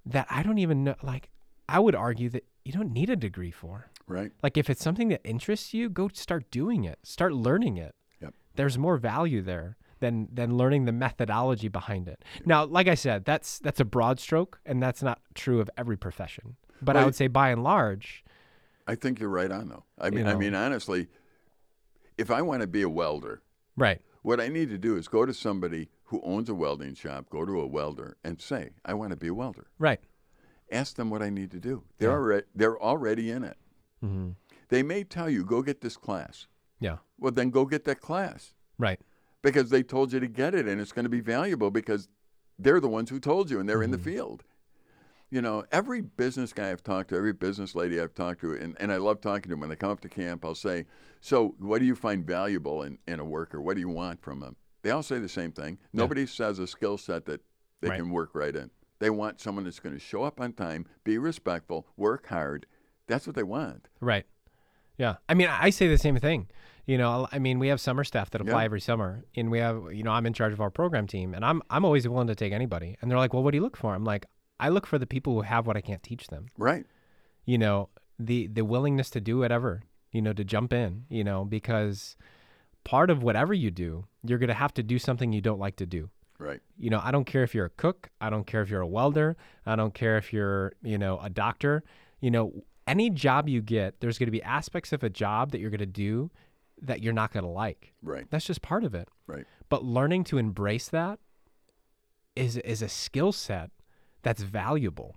that 0.07 0.27
I 0.31 0.43
don't 0.43 0.59
even 0.59 0.85
know. 0.85 0.95
Like, 1.03 1.31
I 1.69 1.79
would 1.79 1.95
argue 1.95 2.31
that 2.31 2.45
you 2.65 2.73
don't 2.73 2.93
need 2.93 3.11
a 3.11 3.17
degree 3.17 3.51
for. 3.51 3.91
Right. 4.07 4.33
Like, 4.43 4.57
if 4.57 4.71
it's 4.71 4.83
something 4.83 5.09
that 5.09 5.21
interests 5.25 5.75
you, 5.75 5.91
go 5.91 6.09
start 6.13 6.51
doing 6.51 6.85
it, 6.85 6.99
start 7.03 7.33
learning 7.33 7.77
it. 7.77 7.95
There's 8.57 8.77
more 8.79 8.97
value 8.97 9.43
there 9.43 9.77
than 10.01 10.29
than 10.33 10.57
learning 10.57 10.85
the 10.87 10.93
methodology 10.93 11.69
behind 11.69 12.09
it. 12.09 12.25
Now, 12.47 12.65
like 12.65 12.89
I 12.89 12.95
said, 12.95 13.25
that's 13.25 13.59
that's 13.59 13.81
a 13.81 13.85
broad 13.85 14.19
stroke, 14.21 14.61
and 14.65 14.83
that's 14.83 15.03
not 15.03 15.21
true 15.35 15.61
of 15.61 15.71
every 15.77 15.97
profession. 15.97 16.57
But 16.83 16.97
I 16.97 17.05
would 17.05 17.15
say, 17.15 17.27
by 17.27 17.51
and 17.51 17.63
large, 17.63 18.25
I 18.87 18.95
think 18.95 19.21
you're 19.21 19.29
right 19.29 19.51
on 19.51 19.69
though. 19.69 19.85
I 19.99 20.11
mean, 20.11 20.25
You 20.27 20.33
I 20.33 20.35
mean, 20.35 20.55
honestly, 20.55 21.09
if 22.17 22.31
I 22.31 22.43
want 22.43 22.63
to 22.63 22.67
be 22.67 22.83
a 22.83 22.89
welder, 22.89 23.43
right, 23.77 24.01
what 24.23 24.41
I 24.41 24.49
need 24.49 24.69
to 24.71 24.79
do 24.79 24.97
is 24.97 25.09
go 25.09 25.25
to 25.27 25.35
somebody 25.35 25.91
who 26.05 26.21
owns 26.23 26.49
a 26.49 26.55
welding 26.55 26.95
shop, 26.95 27.29
go 27.31 27.45
to 27.45 27.61
a 27.61 27.67
welder, 27.67 28.17
and 28.25 28.41
say, 28.41 28.71
"I 28.85 28.95
want 28.95 29.11
to 29.11 29.17
be 29.17 29.29
a 29.29 29.35
welder." 29.35 29.67
right, 29.79 30.01
Ask 30.73 30.95
them 30.97 31.11
what 31.11 31.21
I 31.23 31.31
need 31.31 31.51
to 31.51 31.59
do. 31.61 31.83
They're 31.99 32.11
Yeah. 32.11 32.15
already 32.17 32.47
they're 32.55 32.81
already 32.81 33.31
in 33.31 33.45
it. 33.45 33.57
hmm 34.01 34.31
They 34.69 34.83
may 34.85 35.03
tell 35.05 35.29
you, 35.29 35.45
"Go 35.45 35.63
get 35.63 35.81
this 35.81 35.97
class." 35.97 36.47
Yeah, 37.21 37.25
Well, 37.25 37.33
then 37.33 37.51
go 37.51 37.65
get 37.65 37.85
that 37.85 38.01
class 38.01 38.55
right, 38.79 39.01
because 39.43 39.71
they 39.71 39.83
told 39.83 40.13
you 40.13 40.21
to 40.21 40.29
get 40.29 40.55
it, 40.55 40.67
and 40.67 40.81
it's 40.81 40.93
going 40.93 41.05
to 41.05 41.09
be 41.11 41.21
valuable 41.21 41.71
because 41.71 42.09
they're 42.59 42.81
the 42.81 42.89
ones 42.89 43.11
who 43.11 43.21
told 43.21 43.51
you, 43.51 43.61
and 43.61 43.69
they're 43.69 43.83
in 43.83 43.91
the 43.91 43.97
Mm-hmm. 43.99 44.05
field. 44.11 44.45
You 45.33 45.41
know, 45.41 45.65
every 45.71 46.01
business 46.01 46.53
guy 46.53 46.73
I've 46.73 46.83
talked 46.83 47.11
to, 47.11 47.17
every 47.17 47.33
business 47.33 47.77
lady 47.77 48.01
I've 48.01 48.15
talked 48.15 48.41
to, 48.41 48.53
and, 48.55 48.77
and 48.81 48.91
I 48.91 48.97
love 48.97 49.21
talking 49.21 49.43
to 49.45 49.49
them. 49.51 49.61
When 49.61 49.69
they 49.71 49.77
come 49.77 49.91
up 49.93 50.01
to 50.01 50.09
camp, 50.09 50.45
I'll 50.45 50.57
say, 50.57 50.87
So, 51.21 51.55
what 51.61 51.79
do 51.79 51.85
you 51.85 51.95
find 51.95 52.27
valuable 52.27 52.83
in, 52.83 52.99
in 53.07 53.21
a 53.21 53.25
worker? 53.25 53.61
What 53.63 53.75
do 53.75 53.81
you 53.81 53.89
want 53.89 54.21
from 54.23 54.41
them? 54.41 54.57
They 54.83 54.91
all 54.91 55.05
say 55.05 55.19
the 55.21 55.29
same 55.29 55.53
thing. 55.53 55.79
Nobody 55.93 56.27
says 56.27 56.59
a 56.59 56.67
skill 56.67 56.99
set 56.99 57.27
that 57.27 57.43
they 57.81 57.91
Right. 57.91 57.97
can 57.99 58.11
work 58.11 58.31
right 58.35 58.57
in. 58.57 58.71
They 58.99 59.09
want 59.11 59.41
someone 59.41 59.65
that's 59.65 59.79
going 59.79 59.95
to 59.95 60.01
show 60.01 60.25
up 60.25 60.41
on 60.41 60.53
time, 60.53 60.85
be 61.05 61.17
respectful, 61.17 61.87
work 61.97 62.27
hard. 62.27 62.67
That's 63.07 63.27
what 63.27 63.37
they 63.37 63.43
want. 63.45 63.89
right. 64.01 64.27
Yeah, 64.99 65.17
I 65.31 65.35
mean, 65.35 65.49
I 65.49 65.71
say 65.71 65.87
the 65.89 65.97
same 65.97 66.17
thing. 66.19 66.49
You 66.91 66.99
know, 66.99 67.29
I 67.31 67.39
mean, 67.39 67.59
we 67.61 67.69
have 67.69 67.81
summer 67.81 68.05
staff 68.05 68.31
that 68.31 68.41
apply 68.41 68.65
every 68.65 68.81
summer, 68.81 69.23
and 69.37 69.51
we 69.55 69.59
have, 69.67 69.77
you 69.93 70.03
know, 70.03 70.11
I'm 70.17 70.27
in 70.27 70.33
charge 70.33 70.53
of 70.53 70.61
our 70.61 70.71
program 70.71 71.07
team, 71.07 71.35
and 71.35 71.45
I'm 71.45 71.59
I'm 71.75 71.85
always 71.85 72.09
willing 72.09 72.27
to 72.27 72.35
take 72.35 72.53
anybody. 72.53 72.97
And 73.01 73.09
they're 73.09 73.19
like, 73.25 73.33
"Well, 73.33 73.45
what 73.45 73.53
do 73.53 73.59
you 73.59 73.63
look 73.63 73.77
for?" 73.77 73.95
I'm 73.95 74.05
like, 74.15 74.27
"I 74.59 74.69
look 74.71 74.87
for 74.87 74.99
the 74.99 75.07
people 75.07 75.33
who 75.35 75.43
have 75.43 75.67
what 75.69 75.77
I 75.77 75.83
can't 75.83 76.03
teach 76.03 76.27
them." 76.35 76.47
Right. 76.69 76.85
you 77.45 77.59
know 77.59 77.89
the 78.19 78.49
the 78.49 78.65
willingness 78.65 79.09
to 79.11 79.21
do 79.21 79.39
whatever 79.39 79.73
you 80.13 80.21
know 80.21 80.33
to 80.41 80.45
jump 80.45 80.73
in 80.73 81.05
you 81.09 81.25
know 81.25 81.45
because 81.45 82.17
part 82.85 83.09
of 83.09 83.23
whatever 83.23 83.55
you 83.55 83.71
do 83.71 84.05
you're 84.27 84.39
going 84.39 84.55
to 84.57 84.61
have 84.65 84.75
to 84.75 84.83
do 84.83 84.99
something 84.99 85.33
you 85.33 85.41
don't 85.41 85.59
like 85.67 85.77
to 85.77 85.87
do 85.87 86.11
Right. 86.39 86.61
you 86.77 86.91
know 86.91 87.01
i 87.03 87.11
don't 87.15 87.25
care 87.33 87.43
if 87.49 87.55
you're 87.55 87.71
a 87.75 87.77
cook 87.85 88.11
i 88.21 88.29
don't 88.29 88.47
care 88.47 88.63
if 88.63 88.69
you're 88.71 88.83
a 88.91 88.93
welder 88.99 89.37
i 89.65 89.75
don't 89.81 89.95
care 89.95 90.17
if 90.19 90.33
you're 90.35 90.73
you 90.83 90.99
know 90.99 91.19
a 91.23 91.31
doctor 91.31 91.83
you 92.21 92.31
know 92.31 92.45
any 92.87 93.09
job 93.09 93.49
you 93.49 93.61
get 93.63 94.01
there's 94.01 94.19
going 94.19 94.27
to 94.33 94.39
be 94.41 94.43
aspects 94.43 94.93
of 94.93 95.03
a 95.03 95.11
job 95.11 95.51
that 95.53 95.61
you're 95.61 95.71
going 95.71 95.79
to 95.79 95.87
do 96.09 96.31
that 96.83 97.03
you're 97.03 97.13
not 97.13 97.33
going 97.33 97.45
to 97.45 97.51
like 97.51 97.93
Right. 98.03 98.27
that's 98.31 98.45
just 98.47 98.63
part 98.63 98.85
of 98.85 98.95
it 98.95 99.09
Right. 99.27 99.47
but 99.69 99.85
learning 99.85 100.25
to 100.25 100.39
embrace 100.39 100.89
that 100.89 101.19
is 102.37 102.57
is 102.59 102.83
a 102.83 102.89
skill 102.89 103.33
set 103.33 103.71
that's 104.23 104.43
valuable 104.43 105.17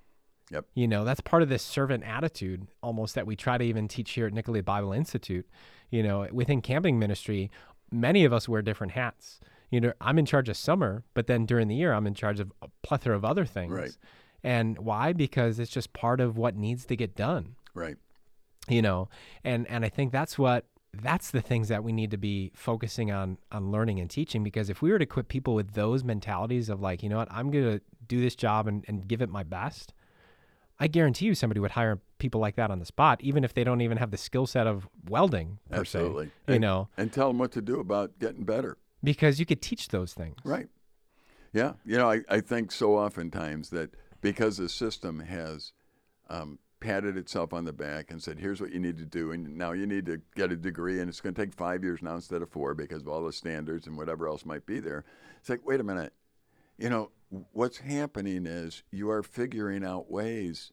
Yep. 0.51 0.65
you 0.75 0.87
know, 0.87 1.03
that's 1.03 1.21
part 1.21 1.41
of 1.41 1.49
this 1.49 1.63
servant 1.63 2.03
attitude 2.03 2.67
almost 2.83 3.15
that 3.15 3.25
we 3.25 3.35
try 3.35 3.57
to 3.57 3.63
even 3.63 3.87
teach 3.87 4.11
here 4.11 4.27
at 4.27 4.33
Nicolet 4.33 4.63
Bible 4.65 4.93
Institute. 4.93 5.47
You 5.89 6.03
know, 6.03 6.27
within 6.31 6.61
camping 6.61 6.99
ministry, 6.99 7.49
many 7.91 8.23
of 8.23 8.33
us 8.33 8.47
wear 8.47 8.61
different 8.61 8.93
hats. 8.93 9.39
You 9.71 9.81
know, 9.81 9.93
I'm 9.99 10.19
in 10.19 10.27
charge 10.27 10.49
of 10.49 10.57
summer, 10.57 11.05
but 11.15 11.25
then 11.25 11.47
during 11.47 11.69
the 11.69 11.75
year, 11.75 11.91
I'm 11.93 12.05
in 12.05 12.13
charge 12.13 12.39
of 12.39 12.51
a 12.61 12.67
plethora 12.83 13.15
of 13.15 13.25
other 13.25 13.45
things. 13.45 13.71
Right. 13.71 13.97
And 14.43 14.77
why? 14.77 15.11
Because 15.13 15.57
it's 15.57 15.71
just 15.71 15.91
part 15.93 16.19
of 16.19 16.37
what 16.37 16.55
needs 16.55 16.85
to 16.85 16.95
get 16.95 17.15
done 17.15 17.55
Right. 17.73 17.97
you 18.69 18.81
know 18.83 19.09
and 19.43 19.65
and 19.69 19.83
i 19.83 19.89
think 19.89 20.11
that's 20.11 20.37
what 20.37 20.65
that's 21.01 21.31
the 21.31 21.41
things 21.41 21.69
that 21.69 21.83
we 21.83 21.91
need 21.91 22.11
to 22.11 22.17
be 22.17 22.51
focusing 22.53 23.11
on 23.11 23.37
on 23.51 23.71
learning 23.71 23.99
and 23.99 24.09
teaching 24.09 24.43
because 24.43 24.69
if 24.69 24.81
we 24.81 24.91
were 24.91 24.99
to 24.99 25.03
equip 25.03 25.27
people 25.27 25.55
with 25.55 25.73
those 25.73 26.03
mentalities 26.03 26.69
of 26.69 26.81
like 26.81 27.01
you 27.01 27.09
know 27.09 27.17
what 27.17 27.27
i'm 27.31 27.49
going 27.51 27.63
to 27.63 27.81
do 28.07 28.21
this 28.21 28.35
job 28.35 28.67
and, 28.67 28.85
and 28.87 29.07
give 29.07 29.21
it 29.21 29.29
my 29.29 29.41
best 29.43 29.93
i 30.79 30.87
guarantee 30.87 31.25
you 31.25 31.33
somebody 31.33 31.59
would 31.59 31.71
hire 31.71 31.99
people 32.19 32.39
like 32.39 32.55
that 32.55 32.69
on 32.69 32.77
the 32.79 32.85
spot 32.85 33.19
even 33.21 33.43
if 33.43 33.53
they 33.55 33.63
don't 33.63 33.81
even 33.81 33.97
have 33.97 34.11
the 34.11 34.17
skill 34.17 34.45
set 34.45 34.67
of 34.67 34.87
welding 35.09 35.57
per 35.71 35.79
Absolutely. 35.79 36.25
se 36.27 36.31
you 36.47 36.53
And- 36.55 36.61
know 36.61 36.89
And 36.95 37.11
tell 37.11 37.27
them 37.29 37.39
what 37.39 37.51
to 37.53 37.61
do 37.61 37.79
about 37.79 38.19
getting 38.19 38.43
better. 38.43 38.77
because 39.03 39.39
you 39.39 39.45
could 39.47 39.61
teach 39.61 39.87
those 39.89 40.13
things 40.13 40.37
Right. 40.43 40.67
Yeah. 41.53 41.73
You 41.85 41.97
know, 41.97 42.09
I, 42.09 42.21
I 42.29 42.39
think 42.39 42.71
so 42.71 42.97
oftentimes 42.97 43.69
that 43.69 43.91
because 44.21 44.57
the 44.57 44.67
system 44.67 45.19
has 45.19 45.71
um, 46.27 46.57
patted 46.83 47.15
itself 47.17 47.53
on 47.53 47.63
the 47.65 47.71
back 47.73 48.11
and 48.11 48.21
said, 48.21 48.37
here's 48.39 48.59
what 48.59 48.71
you 48.71 48.79
need 48.79 48.97
to 48.97 49.05
do, 49.05 49.31
and 49.31 49.55
now 49.57 49.71
you 49.71 49.85
need 49.87 50.05
to 50.07 50.21
get 50.35 50.51
a 50.51 50.55
degree, 50.55 50.99
and 50.99 51.07
it's 51.09 51.21
going 51.21 51.33
to 51.33 51.41
take 51.41 51.53
five 51.53 51.83
years 51.83 52.01
now 52.01 52.15
instead 52.15 52.41
of 52.41 52.49
four 52.49 52.73
because 52.73 53.01
of 53.01 53.07
all 53.07 53.23
the 53.25 53.31
standards 53.31 53.87
and 53.87 53.97
whatever 53.97 54.27
else 54.27 54.45
might 54.45 54.65
be 54.65 54.79
there. 54.79 55.05
It's 55.39 55.49
like, 55.49 55.65
wait 55.65 55.79
a 55.79 55.83
minute. 55.83 56.13
You 56.77 56.89
know, 56.89 57.11
what's 57.53 57.77
happening 57.77 58.45
is 58.45 58.83
you 58.91 59.09
are 59.09 59.23
figuring 59.23 59.85
out 59.85 60.11
ways 60.11 60.71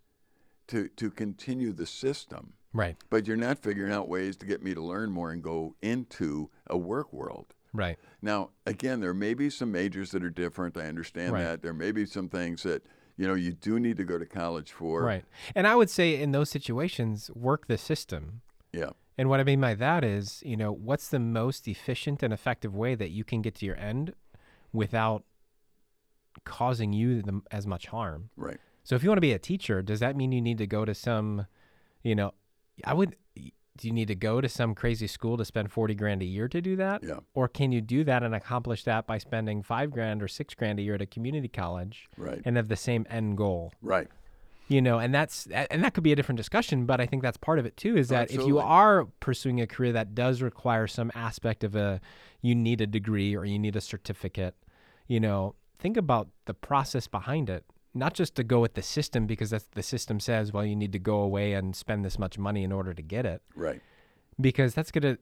to, 0.68 0.88
to 0.88 1.10
continue 1.10 1.72
the 1.72 1.86
system, 1.86 2.54
right 2.72 2.96
but 3.10 3.26
you're 3.26 3.36
not 3.36 3.58
figuring 3.58 3.92
out 3.92 4.08
ways 4.08 4.36
to 4.36 4.46
get 4.46 4.62
me 4.62 4.74
to 4.74 4.80
learn 4.80 5.10
more 5.10 5.30
and 5.32 5.42
go 5.42 5.74
into 5.82 6.48
a 6.68 6.76
work 6.78 7.12
world. 7.12 7.54
right 7.72 7.98
Now, 8.22 8.50
again, 8.66 9.00
there 9.00 9.14
may 9.14 9.34
be 9.34 9.50
some 9.50 9.70
majors 9.72 10.10
that 10.12 10.22
are 10.24 10.30
different. 10.30 10.76
I 10.76 10.86
understand 10.86 11.32
Right. 11.32 11.42
that. 11.42 11.62
There 11.62 11.74
may 11.74 11.92
be 11.92 12.06
some 12.06 12.28
things 12.28 12.62
that, 12.64 12.84
you 13.20 13.26
know, 13.28 13.34
you 13.34 13.52
do 13.52 13.78
need 13.78 13.96
to 13.98 14.04
go 14.04 14.16
to 14.18 14.24
college 14.26 14.72
for. 14.72 15.02
right 15.02 15.24
and 15.54 15.66
i 15.66 15.74
would 15.78 15.90
say 15.90 16.20
in 16.22 16.32
those 16.32 16.48
situations 16.48 17.30
work 17.34 17.66
the 17.66 17.76
system 17.78 18.40
Yeah. 18.72 18.90
And 19.18 19.28
what 19.28 19.40
I 19.40 19.44
mean 19.44 19.60
by 19.60 19.74
that 19.74 20.02
is, 20.02 20.42
you 20.46 20.56
know, 20.56 20.72
what's 20.72 21.08
the 21.08 21.18
most 21.18 21.68
efficient 21.68 22.22
and 22.22 22.32
effective 22.32 22.74
way 22.74 22.94
that 22.94 23.10
you 23.10 23.22
can 23.30 23.42
get 23.42 23.54
to 23.56 23.66
your 23.66 23.76
end 23.76 24.14
without 24.72 25.24
causing 26.44 26.94
you 26.94 27.20
the, 27.22 27.42
as 27.50 27.66
much 27.66 27.84
harm? 27.88 28.30
Right. 28.36 28.56
So 28.82 28.94
if 28.96 29.02
you 29.02 29.10
want 29.10 29.18
to 29.18 29.28
be 29.30 29.34
a 29.34 29.38
teacher, 29.38 29.82
does 29.82 30.00
that 30.00 30.16
mean 30.16 30.32
you 30.32 30.40
need 30.40 30.56
to 30.58 30.66
go 30.66 30.86
to 30.86 30.94
some, 30.94 31.46
you 32.02 32.14
know, 32.14 32.32
I 32.82 32.94
would 32.94 33.16
do 33.80 33.88
you 33.88 33.94
need 33.94 34.08
to 34.08 34.14
go 34.14 34.40
to 34.40 34.48
some 34.48 34.74
crazy 34.74 35.06
school 35.06 35.36
to 35.38 35.44
spend 35.44 35.72
40 35.72 35.94
grand 35.94 36.22
a 36.22 36.26
year 36.26 36.48
to 36.48 36.60
do 36.60 36.76
that? 36.76 37.02
Yeah. 37.02 37.20
Or 37.34 37.48
can 37.48 37.72
you 37.72 37.80
do 37.80 38.04
that 38.04 38.22
and 38.22 38.34
accomplish 38.34 38.84
that 38.84 39.06
by 39.06 39.18
spending 39.18 39.62
5 39.62 39.90
grand 39.90 40.22
or 40.22 40.28
6 40.28 40.54
grand 40.54 40.78
a 40.78 40.82
year 40.82 40.94
at 40.94 41.02
a 41.02 41.06
community 41.06 41.48
college 41.48 42.08
Right. 42.16 42.40
and 42.44 42.56
have 42.56 42.68
the 42.68 42.76
same 42.76 43.06
end 43.10 43.36
goal? 43.36 43.72
Right. 43.82 44.08
you 44.68 44.80
know 44.80 44.98
and 45.00 45.12
that's 45.12 45.48
and 45.50 45.82
that 45.82 45.94
could 45.94 46.04
be 46.04 46.12
a 46.12 46.16
different 46.16 46.36
discussion 46.36 46.86
but 46.86 47.00
i 47.00 47.06
think 47.06 47.22
that's 47.22 47.36
part 47.36 47.58
of 47.58 47.66
it 47.66 47.76
too 47.76 47.96
is 47.96 48.08
that 48.08 48.30
if 48.30 48.46
you 48.46 48.60
are 48.60 49.06
pursuing 49.18 49.60
a 49.60 49.66
career 49.66 49.90
that 49.90 50.14
does 50.14 50.40
require 50.42 50.86
some 50.86 51.10
aspect 51.16 51.64
of 51.64 51.74
a 51.74 52.00
you 52.40 52.54
need 52.54 52.80
a 52.80 52.86
degree 52.86 53.34
or 53.34 53.44
you 53.44 53.58
need 53.58 53.74
a 53.74 53.80
certificate 53.80 54.54
you 55.08 55.18
know 55.18 55.56
think 55.80 55.96
about 55.96 56.28
the 56.44 56.54
process 56.54 57.08
behind 57.08 57.50
it 57.50 57.64
not 57.94 58.14
just 58.14 58.34
to 58.36 58.44
go 58.44 58.60
with 58.60 58.74
the 58.74 58.82
system 58.82 59.26
because 59.26 59.50
that's 59.50 59.64
the 59.72 59.82
system 59.82 60.20
says 60.20 60.52
well 60.52 60.64
you 60.64 60.76
need 60.76 60.92
to 60.92 60.98
go 60.98 61.16
away 61.20 61.52
and 61.54 61.74
spend 61.74 62.04
this 62.04 62.18
much 62.18 62.38
money 62.38 62.62
in 62.62 62.70
order 62.72 62.94
to 62.94 63.02
get 63.02 63.26
it 63.26 63.42
Right. 63.56 63.80
because 64.40 64.74
that's 64.74 64.90
going 64.90 65.02
to 65.16 65.18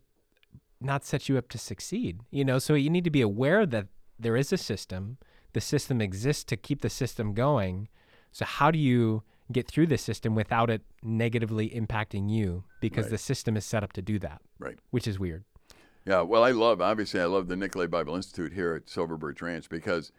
not 0.80 1.04
set 1.04 1.28
you 1.28 1.36
up 1.36 1.48
to 1.48 1.58
succeed. 1.58 2.20
You 2.30 2.44
know, 2.44 2.58
so 2.60 2.74
you 2.74 2.88
need 2.88 3.02
to 3.04 3.10
be 3.10 3.20
aware 3.20 3.66
that 3.66 3.88
there 4.18 4.36
is 4.36 4.52
a 4.52 4.56
system. 4.56 5.18
The 5.52 5.60
system 5.60 6.00
exists 6.00 6.44
to 6.44 6.56
keep 6.56 6.82
the 6.82 6.90
system 6.90 7.34
going. 7.34 7.88
So 8.30 8.44
how 8.44 8.70
do 8.70 8.78
you 8.78 9.24
get 9.50 9.66
through 9.66 9.88
the 9.88 9.98
system 9.98 10.36
without 10.36 10.70
it 10.70 10.82
negatively 11.02 11.70
impacting 11.70 12.30
you 12.30 12.62
because 12.80 13.06
Right. 13.06 13.10
the 13.12 13.18
system 13.18 13.56
is 13.56 13.64
set 13.64 13.82
up 13.82 13.92
to 13.94 14.02
do 14.02 14.18
that, 14.20 14.40
Right. 14.60 14.78
which 14.90 15.08
is 15.08 15.18
weird. 15.18 15.42
Yeah. 16.04 16.20
Well, 16.20 16.44
I 16.44 16.52
love, 16.52 16.80
obviously, 16.80 17.18
I 17.20 17.24
love 17.24 17.48
the 17.48 17.56
Nicolet 17.56 17.90
Bible 17.90 18.14
Institute 18.14 18.52
here 18.52 18.74
at 18.74 18.88
Silver 18.88 19.16
Birch 19.16 19.42
Ranch 19.42 19.68
because 19.68 20.12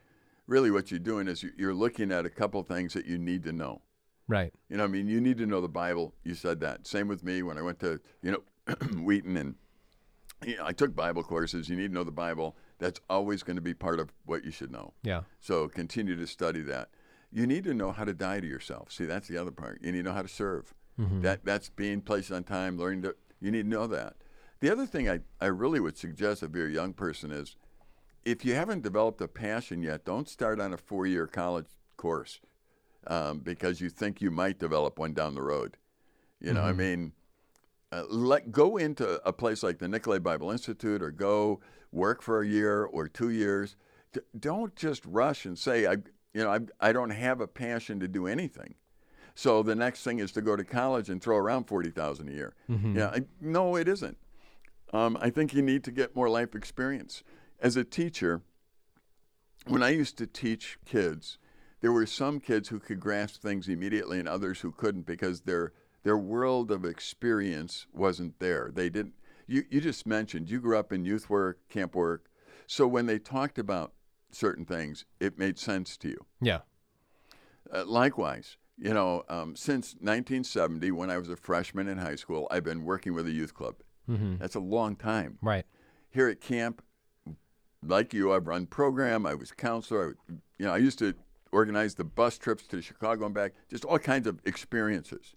really 0.50 0.72
what 0.72 0.90
you're 0.92 1.00
doing 1.00 1.28
is 1.28 1.44
you- 1.44 1.54
you're 1.58 1.74
looking 1.74 2.12
at 2.12 2.26
a 2.26 2.30
couple 2.30 2.62
things 2.64 2.94
that 2.94 3.06
you 3.06 3.18
need 3.18 3.44
to 3.44 3.52
know. 3.52 3.82
Right. 4.28 4.54
You 4.70 4.78
know, 4.78 4.84
I 4.84 4.88
mean, 4.88 5.08
you 5.08 5.22
need 5.22 5.38
to 5.38 5.46
know 5.46 5.62
the 5.62 5.70
Bible. 5.70 6.14
You 6.24 6.34
said 6.36 6.60
that. 6.62 6.86
Same 6.86 7.08
with 7.08 7.24
me 7.24 7.42
when 7.42 7.58
I 7.58 7.62
went 7.62 7.80
to, 7.80 8.00
you 8.22 8.32
know, 8.32 8.44
Wheaton 9.02 9.38
and 9.38 9.56
you 10.46 10.56
know, 10.58 10.66
I 10.66 10.72
took 10.72 10.96
Bible 10.96 11.24
courses. 11.24 11.68
You 11.70 11.76
need 11.76 11.88
to 11.90 11.94
know 11.94 12.04
the 12.04 12.12
Bible. 12.12 12.56
That's 12.78 13.02
always 13.10 13.44
going 13.44 13.58
to 13.58 13.62
be 13.62 13.74
part 13.74 14.00
of 14.00 14.14
what 14.26 14.46
you 14.46 14.52
should 14.52 14.72
know. 14.72 14.94
Yeah. 15.04 15.24
So 15.40 15.68
continue 15.68 16.16
to 16.16 16.28
study 16.28 16.62
that. 16.62 16.90
You 17.32 17.46
need 17.46 17.64
to 17.66 17.74
know 17.74 17.92
how 17.92 18.06
to 18.06 18.14
die 18.14 18.40
to 18.40 18.48
yourself. 18.48 18.92
See, 18.92 19.06
that's 19.06 19.28
the 19.28 19.38
other 19.38 19.52
part. 19.52 19.82
You 19.82 19.92
need 19.92 20.00
to 20.00 20.10
know 20.10 20.14
how 20.14 20.22
to 20.22 20.28
serve. 20.28 20.74
Mm-hmm. 21.00 21.22
That 21.22 21.44
that's 21.46 21.70
being 21.70 22.02
placed 22.02 22.32
on 22.32 22.44
time, 22.44 22.78
learning 22.78 23.02
to. 23.04 23.16
You 23.42 23.52
need 23.52 23.64
to 23.64 23.70
know 23.70 23.88
that. 23.88 24.16
The 24.62 24.70
other 24.72 24.86
thing 24.86 25.10
I, 25.10 25.20
I 25.40 25.46
really 25.48 25.80
would 25.80 25.98
suggest 25.98 26.44
if 26.44 26.54
you're 26.54 26.68
a 26.68 26.72
young 26.72 26.94
person 26.94 27.32
is, 27.32 27.56
if 28.32 28.46
you 28.46 28.56
haven't 28.56 28.84
developed 28.84 29.22
a 29.22 29.28
passion 29.28 29.82
yet, 29.82 30.06
don't 30.06 30.28
start 30.30 30.60
on 30.60 30.74
a 30.74 30.78
four-year 30.78 31.28
college 31.28 31.68
course 31.98 32.40
um, 33.08 33.40
because 33.40 33.82
you 33.82 33.90
think 33.90 34.22
you 34.22 34.32
might 34.32 34.60
develop 34.60 35.00
one 35.00 35.14
down 35.14 35.34
the 35.36 35.42
road. 35.42 35.78
You 36.40 36.54
know, 36.54 36.62
I 36.62 36.72
mean, 36.74 37.12
uh, 37.92 38.04
let 38.10 38.52
go 38.52 38.78
into 38.78 39.20
a 39.28 39.34
place 39.34 39.64
like 39.64 39.80
the 39.80 39.88
Nicolet 39.88 40.24
Bible 40.24 40.52
Institute 40.52 41.02
or 41.02 41.12
go 41.12 41.60
work 41.92 42.22
for 42.22 42.42
a 42.42 42.48
year 42.48 42.86
or 42.86 43.08
two 43.08 43.30
years. 43.30 43.76
D- 44.14 44.22
don't 44.40 44.76
just 44.76 45.04
rush 45.06 45.46
and 45.46 45.58
say, 45.58 45.86
I, 45.86 45.94
you 46.34 46.44
know, 46.44 46.52
I, 46.52 46.60
I 46.90 46.94
don't 46.94 47.10
have 47.10 47.42
a 47.42 47.48
passion 47.48 48.00
to 48.00 48.08
do 48.08 48.28
anything. 48.28 48.76
So 49.36 49.64
the 49.64 49.76
next 49.76 50.04
thing 50.04 50.20
is 50.20 50.32
to 50.34 50.42
go 50.42 50.56
to 50.56 50.64
college 50.64 51.10
and 51.10 51.22
throw 51.22 51.38
around 51.38 51.66
forty 51.66 51.90
thousand 51.92 52.30
a 52.30 52.34
year. 52.34 52.54
Yeah, 52.96 53.08
I, 53.08 53.22
no, 53.42 53.76
it 53.76 53.88
isn't. 53.88 54.18
Um, 54.92 55.18
I 55.22 55.30
think 55.30 55.54
you 55.54 55.62
need 55.62 55.84
to 55.86 55.92
get 55.92 56.16
more 56.16 56.30
life 56.30 56.56
experience. 56.56 57.24
As 57.62 57.76
a 57.76 57.84
teacher, 57.84 58.42
when 59.68 59.84
I 59.84 59.90
used 59.90 60.18
to 60.18 60.28
teach 60.28 60.78
kids, 60.86 61.38
there 61.82 61.92
were 61.92 62.06
some 62.06 62.40
kids 62.40 62.70
who 62.70 62.80
could 62.80 63.00
grasp 63.00 63.42
things 63.42 63.68
immediately 63.68 64.20
and 64.20 64.28
others 64.28 64.62
who 64.62 64.72
couldn't 64.72 65.06
because 65.06 65.42
their 65.42 65.74
their 66.04 66.18
world 66.18 66.72
of 66.72 66.86
experience 66.86 67.86
wasn't 67.94 68.40
there. 68.40 68.72
They 68.74 68.90
didn't. 68.90 69.16
You 69.48 69.64
you 69.70 69.82
just 69.82 70.06
mentioned 70.06 70.50
you 70.50 70.60
grew 70.60 70.78
up 70.78 70.94
in 70.94 71.06
youth 71.06 71.30
work, 71.30 71.60
camp 71.70 71.96
work, 71.96 72.30
so 72.68 72.88
when 72.88 73.06
they 73.06 73.20
talked 73.20 73.58
about 73.58 73.94
certain 74.32 74.66
things, 74.66 75.06
it 75.20 75.38
made 75.38 75.58
sense 75.58 75.98
to 75.98 76.10
you. 76.10 76.26
Yeah. 76.40 76.60
Uh, 77.74 77.84
likewise, 77.86 78.58
you 78.78 78.94
know, 78.94 79.24
um, 79.28 79.56
since 79.56 79.94
1970, 79.96 80.92
when 80.92 81.10
I 81.10 81.18
was 81.18 81.30
a 81.30 81.36
freshman 81.36 81.88
in 81.88 81.98
high 81.98 82.16
school, 82.16 82.48
I've 82.50 82.64
been 82.64 82.84
working 82.84 83.14
with 83.14 83.28
a 83.28 83.32
youth 83.32 83.54
club. 83.54 83.76
Mm-hmm. 84.10 84.38
That's 84.38 84.56
a 84.56 84.60
long 84.60 84.96
time. 84.96 85.38
Right. 85.42 85.66
Here 86.10 86.28
at 86.28 86.42
camp, 86.42 86.82
like 87.84 88.14
you, 88.14 88.34
I've 88.34 88.48
run 88.48 88.66
program. 88.66 89.26
I 89.26 89.36
was 89.36 89.52
counselor. 89.52 90.16
I, 90.30 90.34
you 90.58 90.66
know, 90.66 90.74
I 90.74 90.78
used 90.78 91.00
to 91.00 91.14
organize 91.52 91.96
the 91.96 92.04
bus 92.04 92.38
trips 92.38 92.68
to 92.68 92.82
Chicago 92.82 93.26
and 93.26 93.34
back. 93.34 93.54
Just 93.70 93.86
all 93.86 94.00
kinds 94.00 94.28
of 94.28 94.40
experiences. 94.46 95.36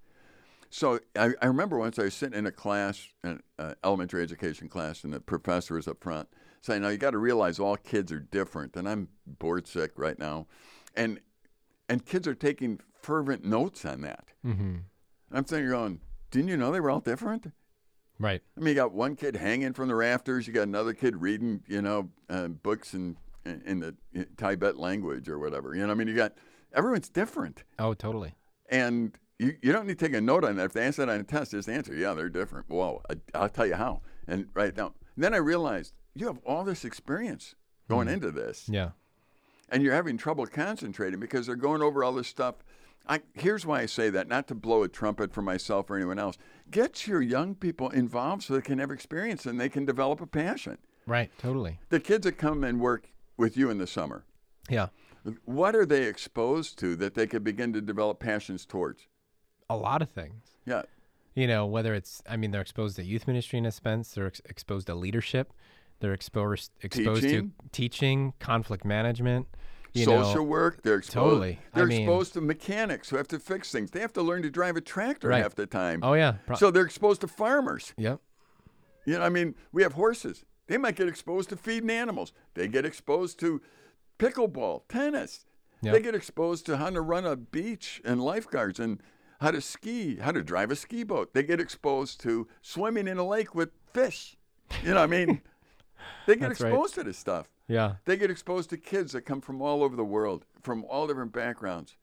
So 0.70 1.00
I, 1.16 1.32
I 1.42 1.46
remember 1.46 1.78
once 1.78 1.98
I 1.98 2.04
was 2.04 2.14
sitting 2.14 2.38
in 2.38 2.46
a 2.46 2.50
class, 2.50 3.08
an 3.22 3.42
uh, 3.58 3.74
elementary 3.84 4.22
education 4.22 4.68
class, 4.68 5.04
and 5.04 5.12
the 5.12 5.20
professor 5.20 5.74
was 5.74 5.86
up 5.86 6.02
front 6.02 6.28
saying, 6.62 6.82
"Now 6.82 6.88
you 6.88 6.96
got 6.96 7.10
to 7.10 7.18
realize 7.18 7.58
all 7.58 7.76
kids 7.76 8.10
are 8.10 8.20
different." 8.20 8.74
And 8.76 8.88
I'm 8.88 9.08
bored 9.26 9.66
sick 9.66 9.92
right 9.96 10.18
now, 10.18 10.46
and 10.96 11.20
and 11.88 12.06
kids 12.06 12.26
are 12.26 12.34
taking 12.34 12.80
fervent 12.94 13.44
notes 13.44 13.84
on 13.84 14.00
that. 14.00 14.24
Mm-hmm. 14.46 14.76
I'm 15.32 15.46
sitting 15.46 15.64
here 15.64 15.72
going, 15.72 16.00
"Didn't 16.30 16.48
you 16.48 16.56
know 16.56 16.72
they 16.72 16.80
were 16.80 16.90
all 16.90 17.00
different?" 17.00 17.52
Right. 18.22 18.40
I 18.56 18.60
mean, 18.60 18.68
you 18.68 18.74
got 18.76 18.92
one 18.92 19.16
kid 19.16 19.34
hanging 19.34 19.72
from 19.72 19.88
the 19.88 19.96
rafters. 19.96 20.46
You 20.46 20.52
got 20.52 20.62
another 20.68 20.94
kid 20.94 21.16
reading, 21.20 21.60
you 21.66 21.82
know, 21.82 22.08
uh, 22.30 22.46
books 22.48 22.94
in 22.94 23.16
in 23.44 23.80
the 23.80 23.96
Tibet 24.36 24.76
language 24.78 25.28
or 25.28 25.40
whatever. 25.40 25.74
You 25.74 25.84
know, 25.84 25.90
I 25.90 25.94
mean, 25.96 26.06
you 26.06 26.14
got 26.14 26.34
everyone's 26.72 27.08
different, 27.08 27.64
Oh, 27.80 27.92
totally. 27.94 28.36
and 28.70 29.18
you, 29.40 29.56
you 29.60 29.72
don't 29.72 29.88
need 29.88 29.98
to 29.98 30.06
take 30.06 30.14
a 30.14 30.20
note 30.20 30.44
on 30.44 30.54
that. 30.56 30.66
If 30.66 30.72
they 30.74 30.84
answer 30.86 31.04
that 31.04 31.12
on 31.12 31.18
a 31.18 31.24
test, 31.24 31.50
just 31.50 31.68
answer, 31.68 31.92
yeah, 31.92 32.14
they're 32.14 32.28
different. 32.28 32.68
Whoa, 32.70 33.02
I, 33.10 33.14
I'll 33.34 33.48
tell 33.48 33.66
you 33.66 33.74
how, 33.74 34.02
and 34.28 34.46
write 34.54 34.68
it 34.68 34.76
down. 34.76 34.92
And 35.16 35.24
then 35.24 35.34
I 35.34 35.38
realized 35.38 35.92
you 36.14 36.28
have 36.28 36.38
all 36.46 36.62
this 36.62 36.84
experience 36.84 37.56
going 37.88 38.06
into 38.06 38.30
this, 38.30 38.68
Yeah. 38.70 38.90
and 39.68 39.82
you're 39.82 39.94
having 39.94 40.16
trouble 40.16 40.46
concentrating 40.46 41.18
because 41.18 41.46
they're 41.46 41.56
going 41.56 41.82
over 41.82 42.04
all 42.04 42.12
this 42.12 42.28
stuff. 42.28 42.54
I, 43.08 43.20
here's 43.34 43.66
why 43.66 43.80
I 43.80 43.86
say 43.86 44.10
that, 44.10 44.28
not 44.28 44.46
to 44.48 44.54
blow 44.54 44.82
a 44.82 44.88
trumpet 44.88 45.32
for 45.32 45.42
myself 45.42 45.90
or 45.90 45.96
anyone 45.96 46.18
else. 46.18 46.38
Get 46.70 47.06
your 47.06 47.20
young 47.20 47.54
people 47.54 47.90
involved 47.90 48.44
so 48.44 48.54
they 48.54 48.60
can 48.60 48.78
have 48.78 48.90
experience 48.90 49.44
and 49.46 49.60
they 49.60 49.68
can 49.68 49.84
develop 49.84 50.20
a 50.20 50.26
passion. 50.26 50.78
Right. 51.06 51.30
Totally. 51.38 51.78
The 51.88 52.00
kids 52.00 52.24
that 52.24 52.38
come 52.38 52.62
and 52.62 52.80
work 52.80 53.08
with 53.36 53.56
you 53.56 53.70
in 53.70 53.78
the 53.78 53.86
summer, 53.88 54.24
Yeah. 54.70 54.88
what 55.44 55.74
are 55.74 55.84
they 55.86 56.04
exposed 56.04 56.78
to 56.78 56.94
that 56.96 57.14
they 57.14 57.26
could 57.26 57.42
begin 57.42 57.72
to 57.72 57.80
develop 57.80 58.20
passions 58.20 58.64
towards? 58.64 59.08
A 59.68 59.76
lot 59.76 60.00
of 60.02 60.10
things. 60.10 60.56
Yeah, 60.64 60.82
You 61.34 61.46
know, 61.48 61.66
whether 61.66 61.94
it's, 61.94 62.22
I 62.28 62.36
mean, 62.36 62.50
they're 62.52 62.60
exposed 62.60 62.96
to 62.96 63.02
youth 63.04 63.26
ministry 63.26 63.58
in 63.58 63.66
a 63.66 63.72
sense, 63.72 64.12
they're 64.12 64.26
ex- 64.26 64.42
exposed 64.44 64.86
to 64.86 64.94
leadership, 64.94 65.52
they're 65.98 66.12
exposed 66.12 66.70
exposed 66.82 67.22
Teaching. 67.22 67.52
to 67.62 67.68
teaching, 67.72 68.32
conflict 68.38 68.84
management, 68.84 69.48
you 69.94 70.04
social 70.04 70.36
know, 70.36 70.42
work. 70.42 70.82
They're 70.82 70.96
exposed. 70.96 71.14
Totally. 71.30 71.58
They're 71.74 71.86
mean- 71.86 72.02
exposed 72.02 72.32
to 72.34 72.40
mechanics 72.40 73.10
who 73.10 73.16
have 73.16 73.28
to 73.28 73.38
fix 73.38 73.70
things. 73.72 73.90
They 73.90 74.00
have 74.00 74.12
to 74.14 74.22
learn 74.22 74.42
to 74.42 74.50
drive 74.50 74.76
a 74.76 74.80
tractor 74.80 75.28
Right. 75.28 75.42
half 75.42 75.54
the 75.54 75.66
time. 75.66 76.00
Oh 76.02 76.14
yeah. 76.14 76.32
Pro- 76.46 76.56
So 76.56 76.70
they're 76.70 76.84
exposed 76.84 77.20
to 77.22 77.28
farmers. 77.28 77.92
yep. 77.96 78.20
You 79.04 79.18
know, 79.18 79.24
I 79.24 79.28
mean, 79.28 79.54
we 79.72 79.82
have 79.82 79.94
horses. 79.94 80.44
They 80.68 80.78
might 80.78 80.94
get 80.96 81.08
exposed 81.08 81.48
to 81.50 81.56
feeding 81.56 81.90
animals. 81.90 82.32
They 82.54 82.68
get 82.68 82.84
exposed 82.86 83.38
to 83.40 83.60
pickleball, 84.18 84.82
tennis. 84.88 85.44
Yep. 85.82 85.92
They 85.94 86.00
get 86.00 86.14
exposed 86.14 86.66
to 86.66 86.76
how 86.76 86.90
to 86.90 87.00
run 87.00 87.26
a 87.26 87.34
beach 87.36 88.00
and 88.04 88.22
lifeguards 88.22 88.78
and 88.78 89.00
how 89.40 89.50
to 89.50 89.60
ski, 89.60 90.16
how 90.16 90.30
to 90.30 90.42
drive 90.44 90.70
a 90.70 90.76
ski 90.76 91.02
boat. 91.02 91.34
They 91.34 91.42
get 91.42 91.60
exposed 91.60 92.20
to 92.20 92.46
swimming 92.60 93.08
in 93.08 93.18
a 93.18 93.26
lake 93.26 93.54
with 93.54 93.70
fish. 93.92 94.36
You 94.84 94.90
know, 94.90 94.94
what 95.00 95.02
I 95.02 95.06
mean, 95.08 95.42
they 96.26 96.36
get 96.36 96.48
That's 96.50 96.60
right. 96.60 96.68
exposed 96.72 96.94
to 96.94 97.02
this 97.02 97.18
stuff. 97.18 97.48
Yeah. 97.72 97.94
They 98.04 98.16
get 98.16 98.30
exposed 98.30 98.70
to 98.70 98.76
kids 98.76 99.12
that 99.12 99.22
come 99.22 99.40
from 99.40 99.62
all 99.62 99.82
over 99.82 99.96
the 99.96 100.04
world, 100.04 100.44
from 100.62 100.84
all 100.84 101.06
different 101.06 101.32
backgrounds. 101.32 101.96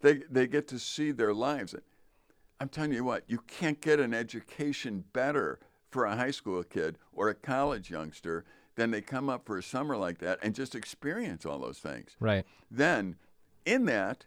They 0.00 0.22
they 0.30 0.46
get 0.46 0.66
to 0.68 0.78
see 0.78 1.12
their 1.12 1.32
lives. 1.32 1.74
I'm 2.60 2.68
telling 2.68 2.92
you 2.92 3.04
what, 3.04 3.24
you 3.26 3.38
can't 3.46 3.80
get 3.80 4.00
an 4.00 4.14
education 4.14 5.04
better 5.12 5.58
for 5.90 6.04
a 6.04 6.16
high 6.16 6.30
school 6.30 6.62
kid 6.62 6.98
or 7.12 7.28
a 7.28 7.34
college 7.34 7.90
youngster 7.90 8.44
than 8.74 8.90
they 8.90 9.00
come 9.00 9.28
up 9.28 9.44
for 9.44 9.58
a 9.58 9.62
summer 9.62 9.96
like 9.96 10.18
that 10.18 10.38
and 10.42 10.54
just 10.54 10.74
experience 10.74 11.44
all 11.44 11.58
those 11.58 11.78
things. 11.78 12.16
Right. 12.18 12.44
Then, 12.70 13.16
in 13.66 13.84
that, 13.86 14.26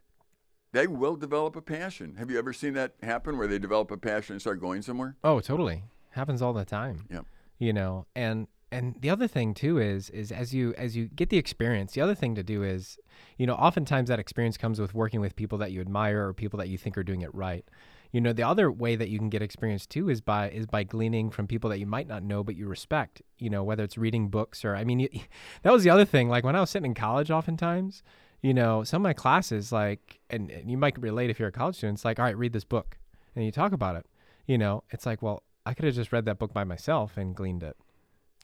they 0.71 0.85
will 0.87 1.15
develop 1.15 1.55
a 1.55 1.61
passion. 1.61 2.15
Have 2.15 2.29
you 2.29 2.37
ever 2.37 2.53
seen 2.53 2.73
that 2.73 2.93
happen 3.01 3.37
where 3.37 3.47
they 3.47 3.57
develop 3.57 3.89
a 3.91 3.97
passion 3.97 4.33
and 4.33 4.41
start 4.41 4.61
going 4.61 4.81
somewhere? 4.81 5.15
Oh, 5.23 5.39
totally. 5.39 5.83
Happens 6.11 6.41
all 6.41 6.53
the 6.53 6.65
time. 6.65 7.05
Yeah. 7.09 7.21
You 7.57 7.73
know, 7.73 8.05
and 8.15 8.47
and 8.75 8.95
the 8.99 9.09
other 9.09 9.27
thing 9.27 9.53
too 9.53 9.77
is 9.79 10.09
is 10.09 10.33
as 10.33 10.53
you 10.53 10.73
as 10.77 10.97
you 10.97 11.05
get 11.07 11.29
the 11.29 11.37
experience, 11.37 11.93
the 11.93 12.01
other 12.01 12.13
thing 12.13 12.35
to 12.35 12.43
do 12.43 12.61
is, 12.61 12.97
you 13.37 13.47
know, 13.47 13.53
oftentimes 13.53 14.09
that 14.09 14.19
experience 14.19 14.57
comes 14.57 14.81
with 14.81 14.93
working 14.93 15.21
with 15.21 15.35
people 15.37 15.57
that 15.59 15.71
you 15.71 15.79
admire 15.79 16.27
or 16.27 16.33
people 16.33 16.57
that 16.57 16.67
you 16.67 16.77
think 16.77 16.97
are 16.97 17.03
doing 17.03 17.21
it 17.21 17.33
right. 17.33 17.63
You 18.11 18.19
know, 18.19 18.33
the 18.33 18.43
other 18.43 18.69
way 18.69 18.97
that 18.97 19.07
you 19.07 19.17
can 19.17 19.29
get 19.29 19.41
experience 19.41 19.85
too 19.85 20.09
is 20.09 20.19
by 20.19 20.49
is 20.49 20.65
by 20.65 20.83
gleaning 20.83 21.29
from 21.29 21.47
people 21.47 21.69
that 21.69 21.79
you 21.79 21.85
might 21.85 22.07
not 22.07 22.21
know 22.21 22.43
but 22.43 22.57
you 22.57 22.67
respect. 22.67 23.21
You 23.37 23.49
know, 23.49 23.63
whether 23.63 23.83
it's 23.83 23.97
reading 23.97 24.27
books 24.27 24.65
or 24.65 24.75
I 24.75 24.83
mean, 24.83 24.99
you, 24.99 25.09
that 25.63 25.71
was 25.71 25.85
the 25.85 25.89
other 25.89 26.05
thing. 26.05 26.27
Like 26.27 26.43
when 26.43 26.57
I 26.57 26.59
was 26.59 26.69
sitting 26.69 26.91
in 26.91 26.95
college, 26.95 27.31
oftentimes, 27.31 28.03
you 28.41 28.53
know, 28.53 28.83
some 28.83 29.01
of 29.01 29.03
my 29.03 29.13
classes, 29.13 29.71
like, 29.71 30.19
and, 30.29 30.51
and 30.51 30.69
you 30.69 30.77
might 30.77 31.01
relate 31.01 31.29
if 31.29 31.39
you're 31.39 31.47
a 31.47 31.53
college 31.53 31.77
student. 31.77 31.97
It's 31.99 32.05
like, 32.05 32.19
all 32.19 32.25
right, 32.25 32.37
read 32.37 32.51
this 32.51 32.65
book, 32.65 32.97
and 33.35 33.45
you 33.45 33.51
talk 33.51 33.71
about 33.71 33.95
it. 33.95 34.05
You 34.45 34.57
know, 34.57 34.83
it's 34.91 35.05
like, 35.05 35.21
well, 35.21 35.43
I 35.65 35.73
could 35.73 35.85
have 35.85 35.95
just 35.95 36.11
read 36.11 36.25
that 36.25 36.37
book 36.37 36.53
by 36.53 36.63
myself 36.65 37.17
and 37.17 37.33
gleaned 37.33 37.63
it 37.63 37.75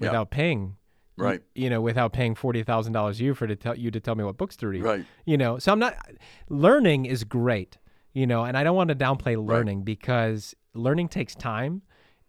Yeah. 0.01 0.09
without 0.09 0.31
paying. 0.31 0.75
Right. 1.17 1.41
You 1.53 1.69
know, 1.69 1.81
without 1.81 2.13
paying 2.13 2.35
forty 2.35 2.63
thousand 2.63 2.93
dollars 2.93 3.19
a 3.19 3.23
year 3.23 3.35
for 3.35 3.47
to 3.47 3.55
tell 3.55 3.77
you 3.77 3.91
to 3.91 3.99
tell 3.99 4.15
me 4.15 4.23
what 4.23 4.37
books 4.37 4.55
to 4.57 4.67
read. 4.67 4.83
Right. 4.83 5.05
You 5.25 5.37
know, 5.37 5.59
so 5.59 5.71
I'm 5.71 5.79
not. 5.79 5.95
Learning 6.49 7.05
is 7.05 7.23
great. 7.23 7.77
You 8.13 8.27
know, 8.27 8.43
and 8.43 8.57
I 8.57 8.63
don't 8.63 8.75
want 8.75 8.89
to 8.89 8.95
downplay 8.95 9.37
learning 9.43 9.83
because 9.83 10.53
learning 10.73 11.09
takes 11.09 11.35
time, 11.35 11.81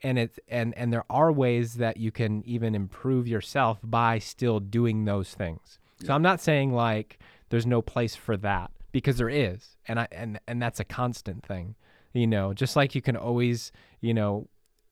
and 0.03 0.19
it's 0.19 0.39
and 0.49 0.75
and 0.77 0.93
there 0.93 1.05
are 1.11 1.33
ways 1.33 1.75
that 1.75 1.97
you 1.97 2.13
can 2.13 2.43
even 2.47 2.75
improve 2.75 3.27
yourself 3.27 3.79
by 3.83 4.19
still 4.19 4.61
doing 4.61 5.05
those 5.05 5.35
things. 5.35 5.79
So 6.05 6.13
I'm 6.13 6.23
not 6.23 6.41
saying 6.41 6.73
like 6.73 7.19
there's 7.49 7.67
no 7.67 7.81
place 7.83 8.15
for 8.15 8.37
that 8.39 8.71
because 8.93 9.17
there 9.19 9.29
is, 9.29 9.77
and 9.89 10.01
I 10.01 10.09
and 10.13 10.39
and 10.47 10.61
that's 10.61 10.81
a 10.81 10.85
constant 10.85 11.45
thing. 11.45 11.77
You 12.13 12.27
know, 12.27 12.53
just 12.53 12.77
like 12.77 12.95
you 12.95 13.03
can 13.03 13.17
always, 13.17 13.73
you 14.01 14.13
know, 14.13 14.49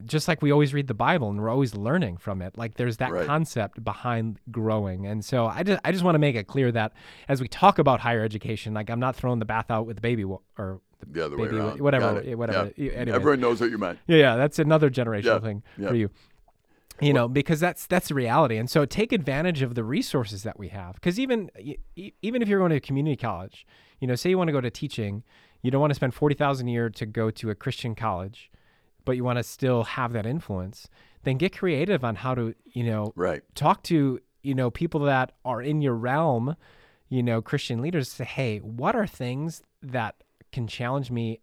just 0.07 0.29
like 0.29 0.43
we 0.43 0.51
always 0.51 0.73
read 0.75 0.87
the 0.87 0.95
Bible 0.95 1.31
and 1.31 1.41
we're 1.41 1.49
always 1.51 1.75
learning 1.75 2.17
from 2.19 2.41
it. 2.43 2.57
Like 2.57 2.75
there's 2.75 2.97
that 2.99 3.13
Right. 3.13 3.27
concept 3.27 3.83
behind 3.85 4.39
growing. 4.51 5.07
And 5.07 5.25
so 5.25 5.47
I 5.47 5.63
just 5.63 5.81
I 5.85 5.93
just 5.93 6.05
want 6.05 6.15
to 6.15 6.19
make 6.19 6.37
it 6.37 6.47
clear 6.47 6.71
that 6.73 6.93
as 7.29 7.41
we 7.41 7.49
talk 7.49 7.79
about 7.79 8.01
higher 8.01 8.23
education, 8.25 8.75
like 8.75 8.91
I'm 8.91 9.01
not 9.01 9.17
throwing 9.17 9.39
the 9.39 9.45
bath 9.45 9.71
out 9.71 9.87
with 9.87 9.97
the 9.97 10.03
baby 10.03 10.25
wa- 10.25 10.39
or 10.59 10.81
the 11.07 11.29
The 11.29 11.37
baby, 11.37 11.57
whatever, 11.81 12.21
whatever. 12.37 12.73
Yeah. 12.77 12.93
Anyway. 12.93 13.17
Everyone 13.17 13.41
knows 13.41 13.61
what 13.61 13.71
you 13.71 13.79
meant. 13.79 13.99
Yeah, 14.07 14.17
yeah, 14.19 14.37
that's 14.37 14.59
another 14.59 14.91
generational 14.91 15.25
Yeah, 15.25 15.39
thing 15.39 15.63
yeah. 15.79 15.89
for 15.89 15.95
you. 15.95 16.11
You 17.01 17.15
know, 17.15 17.29
because 17.29 17.61
that's 17.61 17.87
that's 17.87 18.09
the 18.09 18.15
reality, 18.15 18.59
and 18.59 18.69
so 18.69 18.85
take 18.85 19.11
advantage 19.13 19.63
of 19.63 19.75
the 19.75 19.83
resources 19.83 20.43
that 20.43 20.59
we 20.59 20.69
have. 20.69 20.97
Because 20.97 21.19
even 21.19 21.51
even 21.97 22.43
if 22.43 22.49
you're 22.49 22.59
going 22.59 22.69
to 22.71 22.77
a 22.77 22.81
community 22.81 23.17
college, 23.17 23.67
you 24.01 24.07
know, 24.07 24.15
say 24.15 24.29
you 24.29 24.37
want 24.37 24.49
to 24.49 24.53
go 24.53 24.61
to 24.61 24.71
teaching, 24.71 25.23
you 25.63 25.71
don't 25.71 25.81
want 25.81 25.93
to 25.93 25.95
spend 25.95 26.13
forty 26.13 26.35
thousand 26.35 26.69
a 26.69 26.73
year 26.73 26.91
to 26.91 27.07
go 27.07 27.31
to 27.31 27.49
a 27.49 27.55
Christian 27.55 27.95
college, 27.95 28.51
but 29.05 29.17
you 29.17 29.25
want 29.25 29.39
to 29.39 29.43
still 29.43 29.85
have 29.85 30.13
that 30.13 30.27
influence. 30.27 30.89
Then 31.23 31.37
get 31.37 31.57
creative 31.57 32.03
on 32.05 32.17
how 32.17 32.35
to, 32.35 32.55
you 32.65 32.85
know, 32.85 33.13
Right. 33.17 33.43
talk 33.55 33.83
to 33.85 34.21
you 34.43 34.55
know 34.55 34.71
people 34.71 35.01
that 35.01 35.33
are 35.45 35.61
in 35.61 35.83
your 35.83 35.95
realm 35.95 36.57
you 37.11 37.23
know 37.23 37.43
christian 37.43 37.83
leaders 37.83 38.09
say 38.09 38.25
hey 38.25 38.57
what 38.59 38.97
are 38.97 39.07
things 39.07 39.63
that 39.83 40.15
can 40.51 40.67
challenge 40.67 41.11
me 41.11 41.41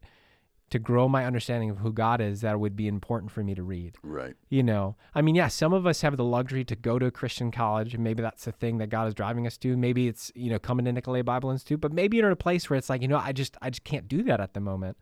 to 0.72 0.80
grow 0.80 1.08
my 1.08 1.24
understanding 1.26 1.70
of 1.70 1.78
who 1.78 1.94
God 1.94 2.20
is 2.20 2.42
that 2.42 2.60
would 2.60 2.76
be 2.76 2.90
important 2.90 3.32
for 3.32 3.42
me 3.42 3.56
to 3.56 3.64
read. 3.64 3.96
Right. 4.04 4.36
You 4.50 4.64
know, 4.64 4.98
I 5.16 5.22
mean, 5.22 5.34
yeah, 5.34 5.48
some 5.48 5.72
of 5.72 5.88
us 5.88 6.02
have 6.02 6.18
the 6.18 6.26
luxury 6.26 6.66
to 6.66 6.76
go 6.76 7.00
to 7.00 7.06
a 7.06 7.12
Christian 7.12 7.52
college, 7.52 7.94
and 7.94 8.04
maybe 8.04 8.22
that's 8.22 8.44
the 8.44 8.52
thing 8.52 8.78
that 8.80 8.90
God 8.90 9.08
is 9.08 9.14
driving 9.14 9.48
us 9.48 9.58
to. 9.60 9.78
Maybe 9.78 10.10
it's 10.10 10.30
you 10.36 10.50
know 10.50 10.60
coming 10.60 10.84
to 10.84 10.92
Nicolet 10.92 11.24
Bible 11.24 11.52
Institute, 11.52 11.80
but 11.80 11.94
maybe 11.94 12.18
you're 12.18 12.26
in 12.26 12.34
a 12.34 12.36
place 12.36 12.70
where 12.70 12.78
it's 12.78 12.90
like 12.90 13.02
you 13.02 13.08
know 13.08 13.18
I 13.18 13.32
just 13.32 13.56
I 13.62 13.70
just 13.70 13.86
can't 13.86 14.10
do 14.10 14.24
that 14.24 14.42
at 14.42 14.54
the 14.56 14.60
moment. 14.60 14.98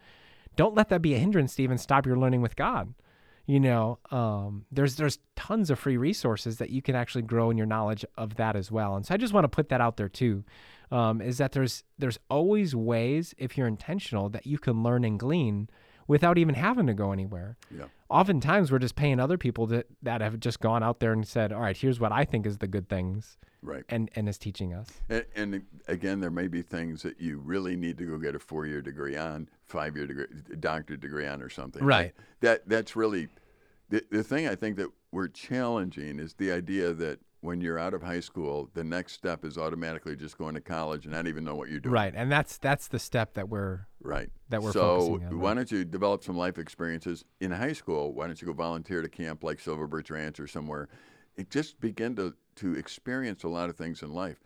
Don't 0.56 0.76
let 0.76 0.90
that 0.90 1.02
be 1.02 1.14
a 1.14 1.20
hindrance, 1.20 1.54
Stephen. 1.54 1.78
Stop 1.78 2.06
your 2.06 2.18
learning 2.18 2.42
with 2.42 2.56
God. 2.56 2.94
You 3.46 3.60
know, 3.60 4.00
um, 4.10 4.66
there's 4.72 4.96
there's 4.96 5.20
tons 5.36 5.70
of 5.70 5.78
free 5.78 5.98
resources 5.98 6.58
that 6.58 6.72
you 6.72 6.82
can 6.82 6.96
actually 6.96 7.22
grow 7.22 7.52
in 7.52 7.58
your 7.58 7.68
knowledge 7.68 8.04
of 8.18 8.36
that 8.36 8.56
as 8.56 8.72
well. 8.72 8.96
And 8.96 9.06
so 9.06 9.14
I 9.14 9.18
just 9.18 9.34
want 9.34 9.44
to 9.44 9.50
put 9.50 9.70
that 9.70 9.82
out 9.82 9.98
there 9.98 10.10
too 10.10 10.44
um, 10.92 11.22
is 11.22 11.38
that 11.38 11.52
there's 11.52 11.84
there's 11.98 12.20
always 12.30 12.76
ways 12.76 13.34
if 13.38 13.58
you're 13.58 13.68
intentional 13.68 14.30
that 14.30 14.48
you 14.48 14.58
can 14.58 14.84
learn 14.84 15.04
and 15.04 15.20
glean 15.20 15.70
without 16.08 16.38
even 16.38 16.56
having 16.56 16.88
to 16.88 16.94
go 16.94 17.12
anywhere. 17.12 17.58
Yeah. 17.76 17.86
Oftentimes 18.10 18.72
we're 18.72 18.80
just 18.80 18.96
paying 18.96 19.20
other 19.20 19.38
people 19.38 19.66
that 19.68 19.88
that 20.04 20.22
have 20.22 20.40
just 20.40 20.60
gone 20.60 20.84
out 20.84 21.00
there 21.00 21.12
and 21.14 21.28
said, 21.28 21.52
"All 21.52 21.62
right, 21.62 21.76
here's 21.76 22.00
what 22.00 22.12
I 22.12 22.24
think 22.26 22.46
is 22.46 22.60
the 22.60 22.68
good 22.68 22.88
things," 22.88 23.38
Right. 23.62 23.84
and 23.90 24.10
and 24.16 24.30
is 24.30 24.38
teaching 24.38 24.74
us. 24.74 24.88
And, 25.10 25.26
and 25.36 25.64
again, 25.88 26.20
there 26.20 26.30
may 26.30 26.48
be 26.48 26.62
things 26.62 27.02
that 27.04 27.20
you 27.20 27.40
really 27.40 27.76
need 27.76 27.98
to 27.98 28.06
go 28.06 28.18
get 28.18 28.36
a 28.36 28.40
four-year 28.40 28.82
degree 28.82 29.18
on, 29.18 29.50
five-year 29.64 30.08
degree, 30.08 30.28
doctorate 30.60 31.00
degree 31.00 31.26
on, 31.26 31.42
or 31.42 31.50
something. 31.50 31.84
Right. 31.84 32.14
That 32.42 32.70
that's 32.70 32.96
really 32.96 33.30
the 33.90 34.04
the 34.12 34.24
thing 34.24 34.48
I 34.48 34.56
think 34.56 34.78
that 34.78 34.90
we're 35.12 35.28
challenging 35.28 36.20
is 36.20 36.36
the 36.36 36.52
idea 36.52 36.94
that 36.94 37.20
when 37.46 37.62
you're 37.62 37.80
out 37.80 37.94
of 37.94 38.02
high 38.02 38.20
school, 38.20 38.70
the 38.74 38.84
next 38.84 39.14
step 39.14 39.46
is 39.46 39.58
automatically 39.58 40.16
just 40.16 40.38
going 40.38 40.56
to 40.56 40.62
college 40.62 41.06
and 41.06 41.14
not 41.14 41.28
even 41.28 41.44
know 41.44 41.56
what 41.56 41.70
you're 41.70 41.80
doing. 41.80 41.94
Right, 41.94 42.14
and 42.16 42.32
that's 42.32 42.58
that's 42.58 42.88
the 42.88 43.00
step 43.00 43.34
that 43.36 43.50
we're 43.50 43.88
Right. 44.06 44.30
That 44.50 44.62
we're 44.62 44.72
so 44.72 45.00
focusing 45.00 45.28
on, 45.28 45.40
why 45.40 45.50
right. 45.50 45.56
don't 45.56 45.72
you 45.72 45.84
develop 45.84 46.24
some 46.24 46.38
life 46.38 46.58
experiences 46.58 47.26
in 47.40 47.52
high 47.52 47.74
school? 47.74 48.14
Why 48.14 48.28
don't 48.28 48.40
you 48.40 48.48
go 48.48 48.54
volunteer 48.54 49.02
to 49.02 49.10
camp 49.10 49.44
like 49.44 49.60
Silver 49.60 49.88
Birch 49.88 50.12
Ranch 50.12 50.40
or 50.40 50.48
somewhere? 50.48 50.90
It 51.36 51.50
just 51.50 51.80
begin 51.80 52.16
to 52.18 52.36
to 52.58 52.76
experience 52.76 53.44
a 53.44 53.50
lot 53.50 53.70
of 53.70 53.76
things 53.76 54.02
in 54.02 54.14
life. 54.14 54.40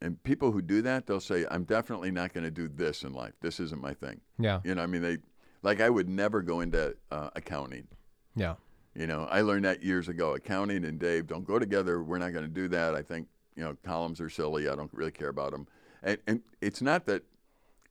And 0.00 0.22
people 0.22 0.52
who 0.52 0.62
do 0.62 0.82
that, 0.82 1.06
they'll 1.06 1.20
say, 1.20 1.46
"I'm 1.50 1.64
definitely 1.64 2.10
not 2.10 2.32
going 2.32 2.44
to 2.44 2.50
do 2.50 2.68
this 2.68 3.02
in 3.02 3.12
life. 3.12 3.34
This 3.40 3.60
isn't 3.60 3.80
my 3.80 3.94
thing." 3.94 4.20
yeah 4.38 4.60
You 4.64 4.74
know, 4.74 4.82
I 4.82 4.86
mean, 4.86 5.02
they 5.02 5.18
like 5.62 5.80
I 5.80 5.90
would 5.90 6.08
never 6.08 6.42
go 6.42 6.60
into 6.60 6.96
uh, 7.10 7.30
accounting. 7.36 7.88
yeah 8.34 8.54
You 8.94 9.06
know, 9.06 9.28
I 9.30 9.42
learned 9.42 9.64
that 9.64 9.82
years 9.82 10.08
ago. 10.08 10.34
Accounting 10.34 10.84
and 10.84 10.98
Dave 10.98 11.26
don't 11.26 11.44
go 11.44 11.58
together. 11.58 12.02
We're 12.02 12.18
not 12.18 12.32
going 12.32 12.44
to 12.44 12.50
do 12.50 12.68
that. 12.68 12.94
I 12.94 13.02
think 13.02 13.28
you 13.56 13.62
know 13.62 13.76
columns 13.84 14.20
are 14.20 14.30
silly. 14.30 14.68
I 14.68 14.74
don't 14.74 14.92
really 14.92 15.10
care 15.12 15.28
about 15.28 15.52
them. 15.52 15.66
And, 16.02 16.18
and 16.26 16.40
it's 16.60 16.80
not 16.82 17.06
that 17.06 17.22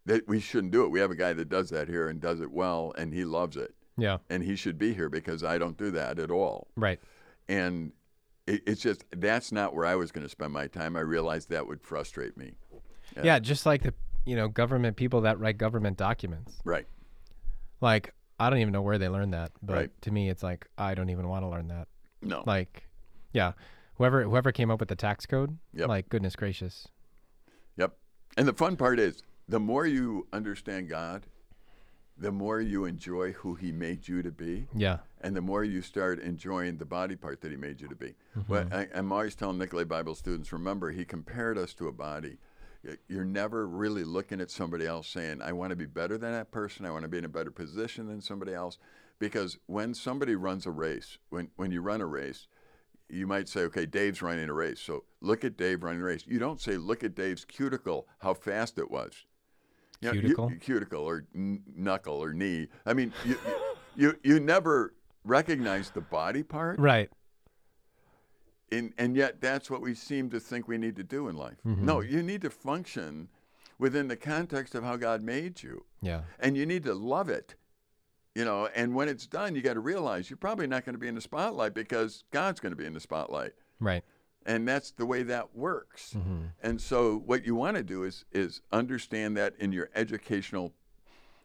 that 0.05 0.27
we 0.27 0.39
shouldn't 0.39 0.71
do 0.71 0.83
it. 0.85 0.89
We 0.89 0.99
have 0.99 1.11
a 1.11 1.15
guy 1.15 1.33
that 1.33 1.49
does 1.49 1.69
that 1.69 1.87
here 1.87 2.07
and 2.09 2.19
does 2.21 2.39
it 2.41 2.51
well, 2.51 2.93
and 2.97 3.13
he 3.13 3.25
loves 3.25 3.57
it. 3.57 3.73
yeah 3.97 4.17
And 4.29 4.43
he 4.43 4.55
should 4.55 4.77
be 4.77 4.93
here 4.93 5.09
because 5.09 5.43
I 5.43 5.57
don't 5.57 5.77
do 5.77 5.91
that 5.91 6.19
at 6.19 6.31
all. 6.31 6.67
right 6.75 6.99
And 7.49 7.91
it, 8.45 8.63
it's 8.65 8.81
just 8.81 9.03
that's 9.15 9.51
not 9.51 9.75
where 9.75 9.85
I 9.85 9.95
was 9.95 10.11
going 10.11 10.25
to 10.25 10.29
spend 10.29 10.53
my 10.53 10.67
time. 10.67 10.95
I 10.95 11.01
realized 11.01 11.49
that 11.49 11.67
would 11.67 11.81
frustrate 11.81 12.37
me. 12.37 12.53
yeah. 13.15 13.23
Yeah. 13.23 13.39
just 13.39 13.65
like 13.65 13.83
the 13.83 13.93
you 14.25 14.35
know 14.35 14.47
government 14.47 14.95
people 14.97 15.21
that 15.21 15.39
write 15.39 15.57
government 15.57 15.97
documents. 15.97 16.59
Right. 16.63 16.87
Like 17.81 18.13
I 18.39 18.49
don't 18.49 18.59
even 18.59 18.73
know 18.73 18.81
where 18.81 18.97
they 18.97 19.09
learned 19.09 19.33
that, 19.33 19.51
but 19.61 19.73
Right. 19.73 20.01
to 20.01 20.11
me 20.11 20.29
it's 20.29 20.43
like 20.43 20.67
I 20.77 20.93
don't 20.95 21.09
even 21.09 21.27
want 21.27 21.43
to 21.43 21.47
learn 21.49 21.67
that. 21.69 21.87
No. 22.21 22.43
Like 22.45 22.87
yeah, 23.33 23.53
whoever 23.95 24.23
whoever 24.23 24.51
came 24.51 24.69
up 24.71 24.79
with 24.79 24.89
the 24.89 24.95
tax 24.95 25.25
code, 25.25 25.57
Yep. 25.73 25.87
like 25.87 26.09
goodness 26.09 26.35
gracious. 26.35 26.87
Yep. 27.77 27.97
And 28.37 28.47
the 28.47 28.53
fun 28.53 28.75
part 28.75 28.99
is 28.99 29.23
the 29.47 29.59
more 29.59 29.85
you 29.85 30.27
understand 30.33 30.89
God, 30.89 31.25
the 32.17 32.31
more 32.31 32.59
you 32.59 32.85
enjoy 32.85 33.31
who 33.33 33.55
He 33.55 33.71
made 33.71 34.07
you 34.07 34.21
to 34.23 34.31
be. 34.31 34.67
Yeah. 34.75 34.99
and 35.21 35.35
the 35.35 35.41
more 35.41 35.63
you 35.63 35.81
start 35.81 36.19
enjoying 36.19 36.77
the 36.77 36.85
body 36.85 37.15
part 37.15 37.41
that 37.41 37.49
he 37.49 37.57
made 37.57 37.81
you 37.81 37.87
to 37.87 37.95
be. 37.95 38.13
Well, 38.47 38.65
mm-hmm. 38.65 38.73
I, 38.75 38.87
I'm 38.93 39.11
always 39.11 39.33
telling 39.33 39.57
Nicolet 39.57 39.87
Bible 39.87 40.13
students, 40.13 40.53
remember, 40.53 40.91
he 40.91 41.05
compared 41.05 41.57
us 41.57 41.73
to 41.73 41.87
a 41.87 41.91
body. 41.91 42.37
You're 43.07 43.25
never 43.25 43.67
really 43.67 44.03
looking 44.03 44.39
at 44.41 44.51
somebody 44.51 44.85
else 44.85 45.07
saying, 45.07 45.41
I 45.41 45.51
want 45.51 45.71
to 45.71 45.75
be 45.75 45.85
better 45.85 46.17
than 46.17 46.31
that 46.31 46.51
person. 46.51 46.85
I 46.85 46.91
want 46.91 47.03
to 47.03 47.09
be 47.09 47.17
in 47.17 47.25
a 47.25 47.29
better 47.29 47.51
position 47.51 48.07
than 48.07 48.21
somebody 48.21 48.53
else. 48.53 48.77
Because 49.19 49.57
when 49.65 49.93
somebody 49.93 50.35
runs 50.35 50.65
a 50.65 50.71
race, 50.71 51.17
when, 51.29 51.49
when 51.55 51.71
you 51.71 51.81
run 51.81 52.01
a 52.01 52.05
race, 52.05 52.47
you 53.09 53.25
might 53.25 53.47
say, 53.49 53.61
okay, 53.61 53.85
Dave's 53.85 54.21
running 54.21 54.47
a 54.49 54.53
race. 54.53 54.79
So 54.79 55.05
look 55.21 55.43
at 55.43 55.57
Dave 55.57 55.83
running 55.83 56.01
a 56.01 56.05
race. 56.05 56.23
You 56.27 56.39
don't 56.39 56.61
say, 56.61 56.77
look 56.77 57.03
at 57.03 57.15
Dave's 57.15 57.45
cuticle, 57.45 58.07
how 58.19 58.33
fast 58.33 58.77
it 58.77 58.91
was. 58.91 59.25
You 60.01 60.09
know, 60.09 60.13
you- 60.13 60.21
Cuticle? 60.21 60.51
cuticle 60.61 61.03
or 61.03 61.25
n- 61.33 61.63
knuckle 61.75 62.21
or 62.21 62.31
knee. 62.33 62.67
I 62.85 62.93
mean, 62.93 63.11
you, 63.25 63.39
you, 63.95 64.19
you 64.23 64.39
never 64.39 64.93
recognize 65.23 65.89
the 65.89 66.01
body 66.01 66.43
part, 66.43 66.79
Right. 66.79 67.09
And, 68.71 68.93
and 68.97 69.15
yet 69.15 69.39
that's 69.41 69.69
what 69.69 69.81
we 69.81 69.93
seem 69.93 70.29
to 70.31 70.39
think 70.39 70.67
we 70.67 70.77
need 70.77 70.95
to 70.97 71.03
do 71.03 71.27
in 71.29 71.35
life. 71.37 71.57
No, 71.63 72.01
you 72.01 72.21
need 72.23 72.41
to 72.41 72.49
function 72.49 73.29
within 73.79 74.07
the 74.07 74.15
context 74.17 74.75
of 74.75 74.83
how 74.83 74.95
God 74.97 75.21
made 75.21 75.61
you, 75.63 75.85
Yeah. 76.01 76.21
and 76.39 76.57
you 76.57 76.65
need 76.65 76.83
to 76.83 76.93
love 76.93 77.29
it. 77.29 77.55
You 78.35 78.45
know, 78.45 78.67
and 78.75 78.93
when 78.93 79.07
it's 79.09 79.25
done, 79.25 79.55
you 79.55 79.61
got 79.61 79.73
to 79.75 79.79
realize 79.79 80.29
you're 80.29 80.37
probably 80.37 80.67
not 80.67 80.85
going 80.85 80.93
to 80.95 80.99
be 80.99 81.07
in 81.07 81.15
the 81.15 81.21
spotlight 81.21 81.73
because 81.73 82.23
God's 82.31 82.59
going 82.59 82.71
to 82.71 82.75
be 82.75 82.85
in 82.85 82.93
the 82.93 82.99
spotlight 82.99 83.53
Right. 83.79 84.03
and 84.45 84.67
that's 84.67 84.91
the 84.91 85.05
way 85.07 85.23
that 85.23 85.55
works. 85.55 86.13
Mm-hmm. 86.15 86.41
And 86.61 86.79
so, 86.79 87.17
what 87.25 87.45
you 87.45 87.55
want 87.55 87.77
to 87.77 87.83
do 87.83 88.03
is 88.03 88.25
is 88.31 88.61
understand 88.71 89.37
that 89.37 89.53
in 89.59 89.71
your 89.71 89.89
educational 89.95 90.73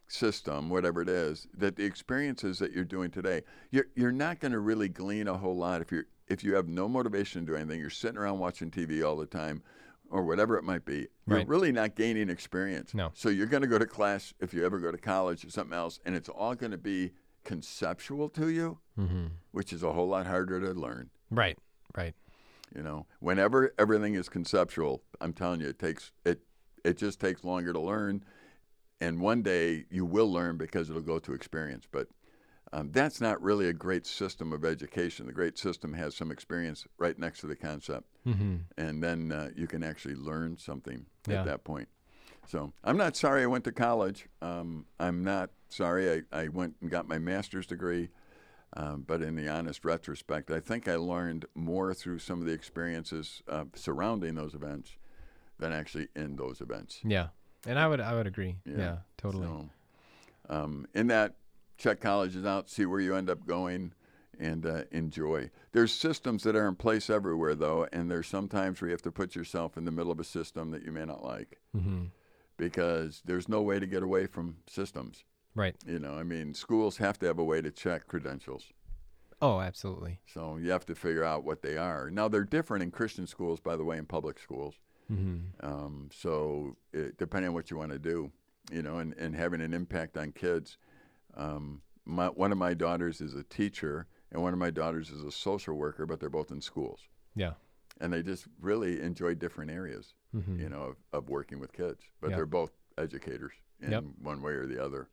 system, 0.08 0.68
whatever 0.68 1.00
it 1.02 1.08
is, 1.08 1.46
that 1.56 1.76
the 1.76 1.84
experiences 1.84 2.58
that 2.58 2.72
you're 2.72 2.84
doing 2.84 3.10
today, 3.10 3.42
you're 3.70 3.86
you're 3.94 4.12
not 4.12 4.40
going 4.40 4.52
to 4.52 4.58
really 4.60 4.88
glean 4.88 5.28
a 5.28 5.36
whole 5.36 5.56
lot 5.56 5.80
if 5.80 5.90
you're 5.90 6.06
if 6.32 6.42
you 6.42 6.54
have 6.54 6.66
no 6.66 6.88
motivation 6.88 7.44
to 7.46 7.52
do 7.52 7.56
anything. 7.56 7.78
You're 7.78 7.90
sitting 7.90 8.16
around 8.18 8.38
watching 8.38 8.70
TV 8.70 9.06
all 9.06 9.16
the 9.16 9.26
time. 9.26 9.62
Or 10.10 10.22
whatever 10.24 10.58
it 10.58 10.62
might 10.64 10.84
be, 10.84 11.08
you're 11.26 11.46
really 11.46 11.72
not 11.72 11.94
gaining 11.96 12.28
experience. 12.28 12.92
No. 12.92 13.12
So 13.14 13.30
you're 13.30 13.46
going 13.46 13.62
to 13.62 13.66
go 13.66 13.78
to 13.78 13.86
class 13.86 14.34
if 14.40 14.52
you 14.52 14.62
ever 14.62 14.78
go 14.78 14.92
to 14.92 14.98
college 14.98 15.42
or 15.42 15.48
something 15.48 15.72
else, 15.74 16.00
and 16.04 16.14
it's 16.14 16.28
all 16.28 16.54
going 16.54 16.72
to 16.72 16.76
be 16.76 17.12
conceptual 17.44 18.28
to 18.30 18.48
you, 18.50 18.78
Mm-hmm. 19.00 19.28
which 19.52 19.72
is 19.72 19.82
a 19.82 19.90
whole 19.94 20.08
lot 20.08 20.26
harder 20.26 20.60
to 20.60 20.78
learn. 20.78 21.08
Right. 21.30 21.56
Right. 21.96 22.14
You 22.76 22.82
know, 22.82 23.06
whenever 23.20 23.72
everything 23.78 24.12
is 24.14 24.28
conceptual, 24.28 25.02
I'm 25.22 25.32
telling 25.32 25.62
you, 25.62 25.68
it 25.68 25.78
takes 25.78 26.12
it. 26.26 26.40
It 26.84 26.98
just 26.98 27.18
takes 27.18 27.42
longer 27.42 27.72
to 27.72 27.80
learn, 27.80 28.22
and 29.00 29.18
one 29.18 29.40
day 29.40 29.86
you 29.90 30.04
will 30.04 30.30
learn 30.30 30.58
because 30.58 30.90
it'll 30.90 31.00
go 31.00 31.20
to 31.20 31.32
experience. 31.32 31.86
But 31.90 32.08
um, 32.72 32.90
that's 32.92 33.20
not 33.20 33.42
really 33.42 33.68
a 33.68 33.72
great 33.72 34.06
system 34.06 34.52
of 34.52 34.64
education. 34.64 35.26
The 35.26 35.32
great 35.32 35.58
system 35.58 35.92
has 35.94 36.14
some 36.16 36.30
experience 36.30 36.86
right 36.98 37.18
next 37.18 37.40
to 37.40 37.46
the 37.46 37.56
concept, 37.56 38.06
Mm-hmm. 38.26 38.56
and 38.78 39.02
then 39.02 39.32
uh, 39.32 39.50
you 39.56 39.66
can 39.66 39.82
actually 39.82 40.14
learn 40.14 40.56
something 40.56 41.06
Yeah. 41.26 41.40
at 41.40 41.46
that 41.46 41.64
point. 41.64 41.88
So 42.46 42.72
I'm 42.84 42.96
not 42.96 43.16
sorry 43.16 43.42
I 43.42 43.46
went 43.46 43.64
to 43.64 43.72
college. 43.72 44.26
Um, 44.40 44.86
I'm 45.00 45.22
not 45.24 45.50
sorry 45.68 46.10
I, 46.32 46.40
I 46.42 46.48
went 46.48 46.76
and 46.80 46.90
got 46.90 47.06
my 47.08 47.18
master's 47.18 47.66
degree. 47.66 48.08
Um, 48.74 49.02
but 49.06 49.20
in 49.22 49.34
the 49.36 49.48
honest 49.48 49.84
retrospect, 49.84 50.50
I 50.50 50.58
think 50.60 50.88
I 50.88 50.96
learned 50.96 51.44
more 51.54 51.92
through 51.92 52.20
some 52.20 52.40
of 52.40 52.46
the 52.46 52.52
experiences 52.52 53.42
uh, 53.46 53.64
surrounding 53.74 54.34
those 54.34 54.54
events 54.54 54.96
than 55.58 55.72
actually 55.72 56.08
in 56.16 56.36
those 56.36 56.60
events. 56.62 57.00
Yeah. 57.04 57.28
And 57.66 57.78
I 57.78 57.86
would 57.86 58.00
I 58.00 58.14
would 58.14 58.26
agree. 58.26 58.56
Yeah. 58.64 58.76
Yeah. 58.78 58.96
totally. 59.18 59.46
So, 59.46 59.68
um, 60.48 60.86
in 60.94 61.08
that, 61.08 61.34
check 61.82 62.00
colleges 62.00 62.46
out, 62.46 62.70
see 62.70 62.86
where 62.86 63.00
you 63.00 63.14
end 63.16 63.28
up 63.28 63.44
going, 63.44 63.92
and 64.38 64.64
uh, 64.64 64.82
enjoy. 64.92 65.50
There's 65.72 65.92
systems 65.92 66.44
that 66.44 66.54
are 66.56 66.68
in 66.68 66.76
place 66.76 67.10
everywhere, 67.10 67.54
though, 67.54 67.88
and 67.92 68.10
there's 68.10 68.28
sometimes 68.28 68.80
where 68.80 68.88
you 68.88 68.92
have 68.94 69.02
to 69.02 69.10
put 69.10 69.34
yourself 69.34 69.76
in 69.76 69.84
the 69.84 69.90
middle 69.90 70.12
of 70.12 70.20
a 70.20 70.24
system 70.24 70.70
that 70.70 70.84
you 70.84 70.92
may 70.92 71.04
not 71.04 71.24
like 71.24 71.58
Mm-hmm. 71.76 72.04
because 72.56 73.22
there's 73.24 73.48
no 73.48 73.62
way 73.62 73.80
to 73.80 73.86
get 73.86 74.02
away 74.02 74.26
from 74.26 74.56
systems. 74.68 75.24
Right. 75.54 75.74
You 75.86 75.98
know, 75.98 76.14
I 76.14 76.22
mean, 76.22 76.54
schools 76.54 76.96
have 76.98 77.18
to 77.18 77.26
have 77.26 77.38
a 77.38 77.44
way 77.44 77.60
to 77.60 77.70
check 77.70 78.06
credentials. 78.06 78.64
Oh, 79.40 79.60
absolutely. 79.60 80.20
So 80.32 80.56
you 80.56 80.70
have 80.70 80.86
to 80.86 80.94
figure 80.94 81.24
out 81.24 81.44
what 81.44 81.62
they 81.62 81.76
are. 81.76 82.10
Now 82.10 82.28
they're 82.28 82.44
different 82.44 82.84
in 82.84 82.90
Christian 82.92 83.26
schools, 83.26 83.58
by 83.60 83.76
the 83.76 83.84
way, 83.84 83.98
in 83.98 84.06
public 84.06 84.38
schools. 84.38 84.76
Mm-hmm. 85.12 85.66
Um, 85.66 86.08
so 86.12 86.76
it, 86.92 87.18
depending 87.18 87.48
on 87.48 87.54
what 87.54 87.70
you 87.70 87.76
want 87.76 87.90
to 87.90 87.98
do, 87.98 88.30
you 88.70 88.82
know, 88.82 88.98
and, 88.98 89.14
and 89.18 89.34
having 89.34 89.60
an 89.60 89.74
impact 89.74 90.16
on 90.16 90.30
kids. 90.32 90.78
Um, 91.36 91.82
my, 92.04 92.26
one 92.28 92.52
of 92.52 92.58
my 92.58 92.74
daughters 92.74 93.20
is 93.20 93.34
a 93.34 93.42
teacher, 93.44 94.06
and 94.30 94.42
one 94.42 94.52
of 94.52 94.58
my 94.58 94.70
daughters 94.70 95.10
is 95.10 95.22
a 95.22 95.30
social 95.30 95.74
worker, 95.74 96.06
but 96.06 96.20
they're 96.20 96.28
both 96.30 96.50
in 96.50 96.60
schools, 96.60 97.00
Yeah. 97.34 97.54
and 98.00 98.12
they 98.12 98.22
just 98.22 98.46
really 98.60 99.00
enjoy 99.00 99.34
different 99.34 99.70
areas, 99.70 100.14
Mm-hmm. 100.34 100.60
you 100.60 100.68
know, 100.70 100.82
of, 100.82 100.96
of 101.12 101.28
working 101.28 101.60
with 101.60 101.72
kids. 101.72 102.02
But 102.20 102.30
they're 102.36 102.46
both 102.46 102.72
educators 102.98 103.52
in 103.80 103.90
Yep. 103.92 104.04
one 104.22 104.42
way 104.42 104.52
or 104.52 104.66
the 104.66 104.82
other, 104.82 105.08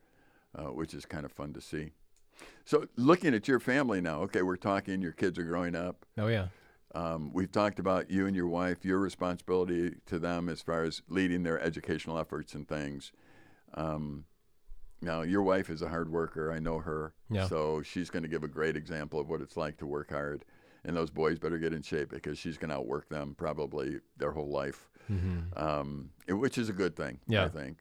uh, 0.56 0.72
which 0.72 0.94
is 0.94 1.06
kind 1.06 1.26
of 1.26 1.32
fun 1.32 1.54
to 1.54 1.62
see. 1.62 1.92
So 2.66 2.86
looking 2.96 3.34
at 3.36 3.48
your 3.48 3.60
family 3.60 4.00
now, 4.00 4.22
okay, 4.22 4.42
we're 4.44 4.56
talking. 4.56 5.02
Your 5.02 5.12
kids 5.12 5.38
are 5.38 5.44
growing 5.44 5.76
up. 5.76 6.06
Oh 6.18 6.28
yeah. 6.28 6.48
Um, 6.96 7.32
we've 7.34 7.52
talked 7.52 7.78
about 7.80 8.10
you 8.10 8.26
and 8.26 8.36
your 8.36 8.48
wife, 8.48 8.84
your 8.86 8.98
responsibility 8.98 9.96
to 10.08 10.18
them 10.18 10.48
as 10.50 10.62
far 10.62 10.84
as 10.84 11.02
leading 11.10 11.44
their 11.44 11.60
educational 11.60 12.18
efforts 12.18 12.56
and 12.56 12.68
things. 12.68 13.12
Um, 13.76 14.24
Now, 15.02 15.22
your 15.22 15.42
wife 15.44 15.70
is 15.70 15.82
a 15.82 15.88
hard 15.90 16.12
worker. 16.12 16.52
I 16.52 16.60
know 16.60 16.80
her. 16.80 17.14
Yeah. 17.30 17.48
So 17.48 17.82
she's 17.82 18.10
going 18.10 18.24
to 18.24 18.30
give 18.30 18.44
a 18.44 18.48
great 18.50 18.76
example 18.76 19.20
of 19.20 19.30
what 19.30 19.42
it's 19.42 19.56
like 19.58 19.78
to 19.78 19.86
work 19.86 20.10
hard. 20.12 20.44
And 20.84 20.96
those 20.96 21.10
boys 21.10 21.40
better 21.40 21.58
get 21.58 21.74
in 21.74 21.82
shape 21.82 22.10
because 22.10 22.38
she's 22.38 22.58
going 22.58 22.70
to 22.70 22.76
outwork 22.76 23.10
them 23.10 23.36
probably 23.38 24.00
their 24.18 24.32
whole 24.32 24.50
life, 24.50 24.90
Mm-hmm. 25.12 25.58
um, 25.58 26.10
which 26.28 26.58
is 26.58 26.70
a 26.70 26.74
good 26.74 26.96
thing, 26.96 27.20
Yeah. 27.28 27.46
I 27.46 27.50
think. 27.50 27.78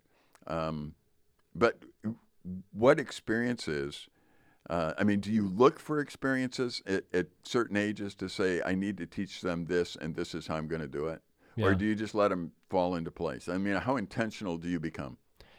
Um, 0.46 0.94
but 1.54 1.82
what 2.72 2.98
experiences, 2.98 4.08
uh, 4.70 4.94
I 4.96 5.04
mean, 5.04 5.20
do 5.20 5.30
you 5.32 5.46
look 5.48 5.78
for 5.78 6.00
experiences 6.00 6.82
at, 6.86 7.04
at 7.12 7.26
certain 7.42 7.76
ages 7.76 8.14
to 8.16 8.28
say, 8.28 8.62
I 8.64 8.74
need 8.74 8.96
to 8.98 9.06
teach 9.06 9.42
them 9.42 9.66
this 9.66 9.96
and 10.00 10.14
this 10.14 10.34
is 10.34 10.46
how 10.46 10.56
I'm 10.56 10.68
going 10.68 10.80
to 10.80 10.88
do 10.88 11.08
it? 11.08 11.20
Or 11.60 11.74
do 11.74 11.84
you 11.84 11.94
just 11.96 12.14
let 12.14 12.28
them 12.28 12.52
fall 12.70 12.94
into 12.94 13.10
place? 13.10 13.48
I 13.48 13.58
mean, 13.58 13.74
how 13.74 13.96
intentional 13.96 14.56
do 14.58 14.68
you 14.68 14.78
become? 14.80 15.16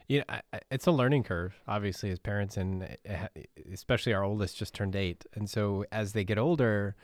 Yeah, 0.09 0.23
I- 0.27 0.41
I- 0.51 0.59
it's 0.71 0.87
a 0.87 0.91
learning 0.91 1.23
curve, 1.23 1.53
obviously, 1.67 2.09
as 2.09 2.19
parents, 2.19 2.57
and 2.57 2.83
uh, 3.07 3.27
especially 3.71 4.13
our 4.13 4.23
oldest 4.23 4.57
just 4.57 4.73
turned 4.73 4.95
eight, 4.95 5.25
and 5.33 5.49
so 5.49 5.85
as 5.91 6.13
they 6.13 6.23
get 6.23 6.37
older, 6.37 6.95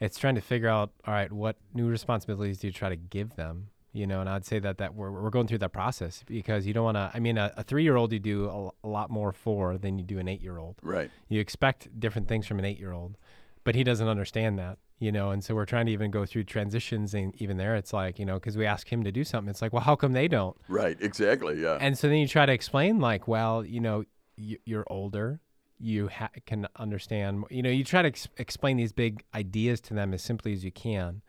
it's 0.00 0.18
trying 0.18 0.34
to 0.34 0.40
figure 0.42 0.68
out, 0.68 0.90
all 1.06 1.14
right, 1.14 1.32
what 1.32 1.56
new 1.74 1.88
responsibilities 1.88 2.58
do 2.58 2.66
you 2.66 2.72
try 2.72 2.88
to 2.90 2.96
give 2.96 3.36
them? 3.36 3.68
You 3.94 4.06
know, 4.06 4.20
and 4.20 4.28
I'd 4.28 4.44
say 4.44 4.58
that 4.58 4.78
that 4.78 4.94
we're 4.94 5.10
we're 5.10 5.30
going 5.30 5.46
through 5.46 5.58
that 5.58 5.72
process 5.72 6.22
because 6.26 6.66
you 6.66 6.72
don't 6.72 6.84
want 6.84 6.96
to. 6.96 7.10
I 7.14 7.20
mean, 7.20 7.36
a, 7.36 7.52
a 7.58 7.62
three 7.62 7.82
year 7.82 7.96
old 7.96 8.10
you 8.12 8.18
do 8.18 8.48
a, 8.48 8.86
a 8.86 8.88
lot 8.88 9.10
more 9.10 9.32
for 9.32 9.76
than 9.76 9.98
you 9.98 10.04
do 10.04 10.18
an 10.18 10.28
eight 10.28 10.40
year 10.42 10.56
old. 10.58 10.76
Right. 10.82 11.10
You 11.28 11.40
expect 11.40 11.98
different 12.00 12.26
things 12.26 12.46
from 12.46 12.58
an 12.58 12.64
eight 12.64 12.78
year 12.78 12.92
old, 12.92 13.16
but 13.64 13.74
he 13.74 13.84
doesn't 13.84 14.08
understand 14.08 14.58
that. 14.58 14.78
You 15.02 15.10
know, 15.10 15.30
and 15.32 15.42
so 15.42 15.54
we're 15.56 15.64
trying 15.66 15.86
to 15.86 15.92
even 15.92 16.10
go 16.12 16.24
through 16.24 16.44
transitions, 16.44 17.12
and 17.12 17.34
even 17.42 17.56
there, 17.56 17.74
it's 17.74 17.92
like 17.92 18.18
you 18.20 18.24
know, 18.24 18.34
because 18.34 18.56
we 18.56 18.66
ask 18.66 18.86
him 18.92 19.02
to 19.02 19.10
do 19.10 19.24
something, 19.24 19.50
it's 19.50 19.60
like, 19.60 19.72
well, 19.72 19.82
how 19.82 19.96
come 19.96 20.12
they 20.12 20.28
don't? 20.28 20.56
Right. 20.68 20.96
Exactly. 21.00 21.60
Yeah. 21.60 21.76
and 21.80 21.98
so 21.98 22.08
then 22.08 22.18
you 22.18 22.28
try 22.28 22.46
to 22.46 22.52
explain 22.52 23.00
like 23.00 23.26
well 23.26 23.64
you 23.64 23.80
know 23.80 24.04
y- 24.38 24.58
you're 24.64 24.84
older 24.88 25.40
you 25.80 26.06
ha- 26.08 26.30
can 26.46 26.68
understand 26.76 27.44
you 27.50 27.62
know 27.64 27.70
you 27.70 27.82
try 27.82 28.02
to 28.02 28.08
ex- 28.08 28.28
explain 28.38 28.76
these 28.76 28.92
big 28.92 29.24
ideas 29.34 29.80
to 29.80 29.94
them 29.94 30.14
as 30.14 30.22
simply 30.22 30.52
as 30.52 30.62
you 30.64 30.70
can 30.70 31.20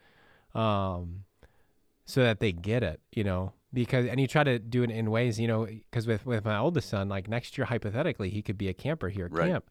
um, 0.53 1.23
so 2.05 2.21
that 2.23 2.39
they 2.39 2.51
get 2.51 2.83
it 2.83 2.99
you 3.11 3.23
know 3.23 3.53
because 3.73 4.05
and 4.05 4.19
you 4.19 4.27
try 4.27 4.43
to 4.43 4.59
do 4.59 4.83
it 4.83 4.91
in 4.91 5.09
ways 5.09 5.39
you 5.39 5.47
know 5.47 5.65
because 5.65 6.05
with 6.05 6.25
with 6.25 6.45
my 6.45 6.57
oldest 6.57 6.89
son 6.89 7.09
like 7.09 7.27
next 7.27 7.57
year 7.57 7.65
hypothetically 7.65 8.29
he 8.29 8.41
could 8.43 8.57
be 8.57 8.67
a 8.69 8.73
camper 8.73 9.09
here 9.09 9.25
at 9.25 9.31
Right. 9.33 9.49
camp 9.49 9.65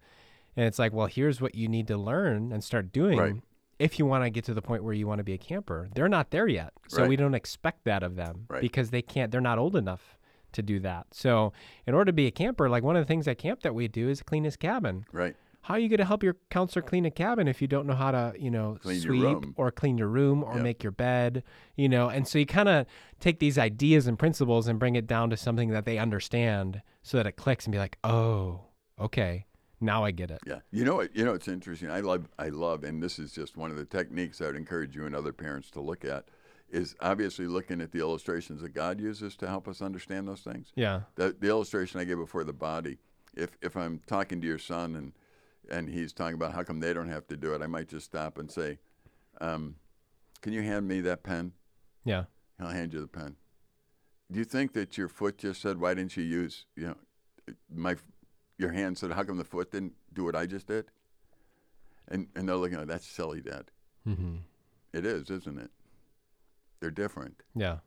and 0.56 0.66
it's 0.66 0.78
like 0.78 0.92
well 0.92 1.06
here's 1.06 1.40
what 1.40 1.54
you 1.54 1.68
need 1.68 1.86
to 1.88 1.96
learn 1.96 2.50
and 2.52 2.64
start 2.64 2.92
doing 2.92 3.18
Right. 3.18 3.34
If 3.82 3.98
you 3.98 4.06
want 4.06 4.22
to 4.24 4.30
get 4.30 4.44
to 4.44 4.54
the 4.54 4.62
point 4.62 4.82
where 4.84 4.94
you 4.94 5.06
want 5.06 5.18
to 5.18 5.24
be 5.24 5.32
a 5.32 5.38
camper 5.38 5.88
they're 5.94 6.08
not 6.18 6.30
there 6.30 6.48
yet 6.48 6.72
so 6.88 7.00
Right. 7.02 7.08
we 7.08 7.16
don't 7.16 7.34
expect 7.34 7.84
that 7.84 8.02
of 8.02 8.16
them 8.16 8.46
Right. 8.48 8.60
because 8.60 8.90
they 8.90 9.02
can't 9.02 9.30
they're 9.32 9.40
not 9.40 9.58
old 9.58 9.74
enough 9.76 10.16
to 10.52 10.62
do 10.62 10.78
that 10.80 11.06
so 11.12 11.52
in 11.86 11.94
order 11.94 12.06
to 12.06 12.12
be 12.12 12.26
a 12.26 12.30
camper 12.30 12.68
like 12.68 12.82
one 12.82 12.96
of 12.96 13.02
the 13.02 13.06
things 13.12 13.26
at 13.26 13.38
camp 13.38 13.60
that 13.62 13.74
we 13.74 13.88
do 13.88 14.08
is 14.08 14.22
clean 14.22 14.44
his 14.44 14.56
cabin 14.56 15.04
right. 15.10 15.34
how 15.62 15.74
are 15.74 15.78
you 15.78 15.88
going 15.88 15.98
to 15.98 16.04
help 16.04 16.22
your 16.22 16.36
counselor 16.50 16.82
clean 16.82 17.06
a 17.06 17.10
cabin 17.10 17.48
if 17.48 17.62
you 17.62 17.66
don't 17.68 17.86
know 17.86 17.94
how 17.94 18.10
to 18.10 18.34
you 18.38 18.50
know 18.50 18.76
Clean 18.82 19.00
sweep 19.00 19.38
or 19.56 19.70
clean 19.70 19.96
your 19.96 20.08
room 20.08 20.44
or 20.44 20.56
Yeah. 20.56 20.62
make 20.62 20.82
your 20.82 20.92
bed 20.92 21.42
you 21.74 21.88
know 21.88 22.08
and 22.10 22.28
so 22.28 22.38
you 22.38 22.46
kind 22.46 22.68
of 22.68 22.86
take 23.18 23.38
these 23.38 23.56
ideas 23.58 24.06
and 24.06 24.18
principles 24.18 24.68
and 24.68 24.78
bring 24.78 24.94
it 24.94 25.06
down 25.06 25.30
to 25.30 25.36
something 25.36 25.70
that 25.70 25.86
they 25.86 25.96
understand 25.98 26.82
so 27.02 27.16
that 27.16 27.26
it 27.26 27.32
clicks 27.36 27.64
and 27.64 27.72
be 27.72 27.78
like 27.78 27.96
oh 28.04 28.60
okay 29.00 29.46
now 29.82 30.04
i 30.04 30.10
get 30.10 30.30
it 30.30 30.40
Yeah. 30.46 30.60
You 30.70 30.84
know 30.84 30.96
what? 30.96 31.14
You 31.16 31.24
know 31.24 31.34
it's 31.34 31.48
interesting. 31.48 31.90
I 31.90 32.00
love. 32.00 32.28
I 32.38 32.48
love, 32.48 32.84
and 32.84 33.02
this 33.02 33.18
is 33.18 33.32
just 33.32 33.56
one 33.56 33.70
of 33.70 33.76
the 33.76 33.84
techniques 33.84 34.40
I 34.40 34.46
would 34.46 34.56
encourage 34.56 34.94
you 34.96 35.04
and 35.06 35.14
other 35.14 35.32
parents 35.32 35.70
to 35.72 35.80
look 35.80 36.04
at. 36.04 36.28
Is 36.70 36.96
obviously 37.00 37.46
looking 37.46 37.82
at 37.82 37.92
the 37.92 37.98
illustrations 37.98 38.62
that 38.62 38.72
God 38.72 38.98
uses 38.98 39.36
to 39.36 39.46
help 39.46 39.68
us 39.68 39.82
understand 39.82 40.26
those 40.26 40.40
things. 40.40 40.72
yeah 40.74 41.02
The, 41.16 41.36
the 41.38 41.48
illustration 41.48 42.00
I 42.00 42.04
gave 42.04 42.16
before 42.16 42.44
the 42.44 42.54
body. 42.54 42.96
If 43.34 43.50
if 43.60 43.76
I'm 43.76 44.00
talking 44.06 44.40
to 44.40 44.46
your 44.46 44.58
son 44.58 44.96
and 44.96 45.12
and 45.70 45.88
he's 45.90 46.12
talking 46.14 46.34
about 46.34 46.54
how 46.54 46.62
come 46.62 46.80
they 46.80 46.94
don't 46.94 47.10
have 47.10 47.26
to 47.28 47.36
do 47.36 47.54
it, 47.54 47.60
I 47.62 47.66
might 47.66 47.88
just 47.88 48.06
stop 48.06 48.38
and 48.38 48.50
say, 48.50 48.78
um, 49.40 49.76
"Can 50.40 50.52
you 50.54 50.62
hand 50.62 50.88
me 50.88 51.00
that 51.02 51.22
pen?" 51.22 51.52
yeah 52.04 52.24
He'll 52.58 52.68
hand 52.68 52.92
you 52.94 53.00
the 53.00 53.08
pen. 53.20 53.36
Do 54.30 54.38
you 54.38 54.44
think 54.46 54.72
that 54.72 54.96
your 54.96 55.08
foot 55.08 55.36
just 55.38 55.60
said, 55.60 55.78
"Why 55.78 55.92
didn't 55.94 56.16
you 56.16 56.24
use?" 56.24 56.64
You 56.74 56.86
know, 56.86 56.96
my 57.70 57.96
your 58.62 58.72
hand 58.72 58.96
said, 58.96 59.12
"How 59.12 59.24
come 59.24 59.36
the 59.36 59.44
foot 59.44 59.70
didn't 59.70 59.92
do 60.14 60.24
what 60.24 60.34
I 60.34 60.46
just 60.46 60.66
did?" 60.66 60.86
And 62.08 62.28
and 62.34 62.48
they're 62.48 62.56
looking 62.56 62.78
at 62.78 62.86
that's 62.88 63.06
silly, 63.06 63.40
Dad. 63.40 63.70
mm-hmm. 64.08 64.36
It 64.92 65.04
is, 65.06 65.30
isn't 65.30 65.58
it? 65.58 65.70
They're 66.80 66.90
different. 66.90 67.42
yeah 67.54 67.78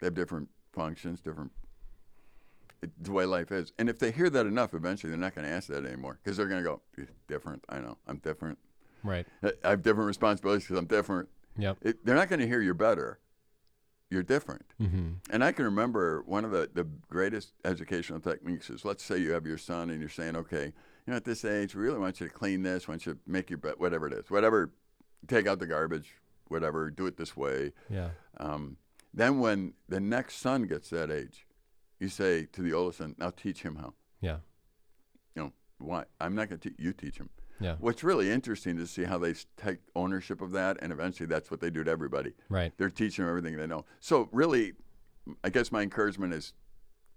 They 0.00 0.06
have 0.06 0.14
different 0.14 0.48
functions, 0.72 1.20
different. 1.20 1.52
It's 2.82 2.92
the 3.00 3.12
way 3.12 3.24
life 3.26 3.52
is, 3.52 3.72
and 3.78 3.88
if 3.88 3.98
they 4.00 4.10
hear 4.10 4.28
that 4.30 4.44
enough, 4.46 4.74
eventually 4.74 5.10
they're 5.10 5.18
not 5.18 5.34
going 5.36 5.46
to 5.46 5.52
ask 5.52 5.68
that 5.68 5.84
anymore 5.84 6.18
because 6.22 6.36
they're 6.36 6.48
going 6.48 6.64
to 6.64 6.68
go, 6.68 7.06
different. 7.28 7.64
I 7.68 7.78
know. 7.78 7.96
I'm 8.08 8.18
different. 8.18 8.58
right 9.04 9.26
I 9.42 9.52
I 9.64 9.70
have 9.70 9.82
different 9.82 10.08
responsibilities 10.08 10.64
because 10.64 10.78
I'm 10.78 10.86
different." 10.86 11.28
yep 11.56 11.76
It, 11.82 12.04
they're 12.04 12.16
not 12.16 12.28
going 12.28 12.40
to 12.40 12.46
hear 12.46 12.60
you're 12.60 12.74
better. 12.74 13.20
You're 14.12 14.22
different. 14.22 14.66
mm-hmm. 14.80 15.08
And 15.30 15.42
I 15.42 15.52
can 15.52 15.64
remember 15.64 16.22
one 16.26 16.44
of 16.44 16.50
the, 16.50 16.68
the 16.72 16.86
greatest 17.08 17.54
educational 17.64 18.20
techniques 18.20 18.68
is 18.68 18.84
let's 18.84 19.02
say 19.02 19.16
you 19.16 19.32
have 19.32 19.46
your 19.46 19.58
son 19.58 19.88
and 19.90 20.00
you're 20.00 20.08
saying, 20.20 20.36
okay, 20.36 20.66
you 20.66 21.10
know, 21.10 21.16
at 21.16 21.24
this 21.24 21.44
age, 21.44 21.74
we 21.74 21.82
really 21.82 21.98
want 21.98 22.20
you 22.20 22.28
to 22.28 22.32
clean 22.32 22.62
this, 22.62 22.86
want 22.86 23.06
you 23.06 23.14
to 23.14 23.18
make 23.26 23.48
your 23.48 23.58
bed, 23.58 23.74
whatever 23.78 24.06
it 24.06 24.12
is, 24.12 24.30
whatever, 24.30 24.70
take 25.26 25.46
out 25.46 25.58
the 25.58 25.66
garbage, 25.66 26.10
whatever, 26.48 26.90
do 26.90 27.06
it 27.06 27.16
this 27.16 27.36
way. 27.36 27.72
yeah 27.88 28.10
Um, 28.38 28.76
then 29.14 29.40
when 29.40 29.74
the 29.88 30.00
next 30.00 30.36
son 30.36 30.66
gets 30.66 30.90
that 30.90 31.10
age, 31.10 31.46
you 31.98 32.08
say 32.08 32.46
to 32.52 32.62
the 32.62 32.72
oldest 32.74 32.98
son, 32.98 33.14
now 33.18 33.30
teach 33.30 33.62
him 33.62 33.76
how. 33.76 33.94
yeah 34.20 34.38
You 35.34 35.44
know, 35.44 35.52
why? 35.78 36.04
I'm 36.20 36.34
not 36.34 36.48
going 36.48 36.60
to 36.60 36.68
teach 36.68 36.78
you 36.78 36.92
teach 36.92 37.16
him. 37.16 37.30
Yeah 37.62 37.76
What's 37.80 38.04
really 38.04 38.30
interesting 38.30 38.76
to 38.76 38.86
see 38.86 39.04
how 39.04 39.18
they 39.18 39.34
take 39.56 39.78
ownership 39.94 40.40
of 40.40 40.52
that, 40.52 40.78
and 40.82 40.92
eventually 40.92 41.26
that's 41.26 41.50
what 41.50 41.60
they 41.60 41.70
do 41.70 41.84
to 41.84 41.90
everybody. 41.90 42.32
right 42.48 42.72
They're 42.76 42.90
teaching 42.90 43.24
them 43.24 43.30
everything 43.30 43.56
they 43.56 43.66
know. 43.66 43.84
So 44.00 44.28
really, 44.32 44.72
I 45.44 45.50
guess 45.50 45.72
my 45.72 45.82
encouragement 45.82 46.34
is 46.34 46.52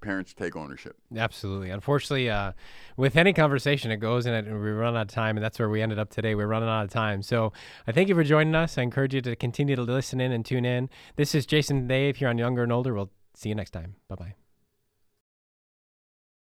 parents 0.01 0.33
take 0.33 0.55
ownership. 0.55 0.97
Absolutely. 1.15 1.69
Unfortunately, 1.71 2.29
uh, 2.29 2.51
with 2.95 3.15
any 3.15 3.33
conversation, 3.33 3.91
it 3.91 3.97
goes 3.97 4.25
and, 4.25 4.47
it, 4.47 4.51
we 4.51 4.69
run 4.69 4.95
out 4.95 5.01
of 5.01 5.07
time, 5.07 5.35
and 5.37 5.43
that's 5.43 5.57
where 5.57 5.69
we 5.69 5.81
ended 5.81 5.99
up 5.99 6.09
today. 6.09 6.35
We're 6.35 6.47
running 6.47 6.69
out 6.69 6.85
of 6.85 6.91
time. 6.91 7.21
So 7.21 7.53
I 7.87 7.91
thank 7.91 8.07
you 8.09 8.15
for 8.15 8.23
joining 8.23 8.55
us. 8.55 8.77
I 8.77 8.83
encourage 8.83 9.15
you 9.15 9.21
to 9.21 9.35
continue 9.35 9.75
to 9.75 9.81
listen 9.81 10.21
in 10.21 10.31
and 10.31 10.45
tune 10.45 10.65
in. 10.65 10.89
This 11.15 11.33
is 11.33 11.45
Jason 11.45 11.87
Dave 11.87 12.17
here 12.17 12.29
on 12.29 12.37
Younger 12.37 12.63
and 12.63 12.71
Older. 12.71 12.93
We'll 12.93 13.11
see 13.33 13.49
you 13.49 13.55
next 13.55 13.71
time. 13.71 13.95
Bye 14.07 14.15
bye. 14.15 14.44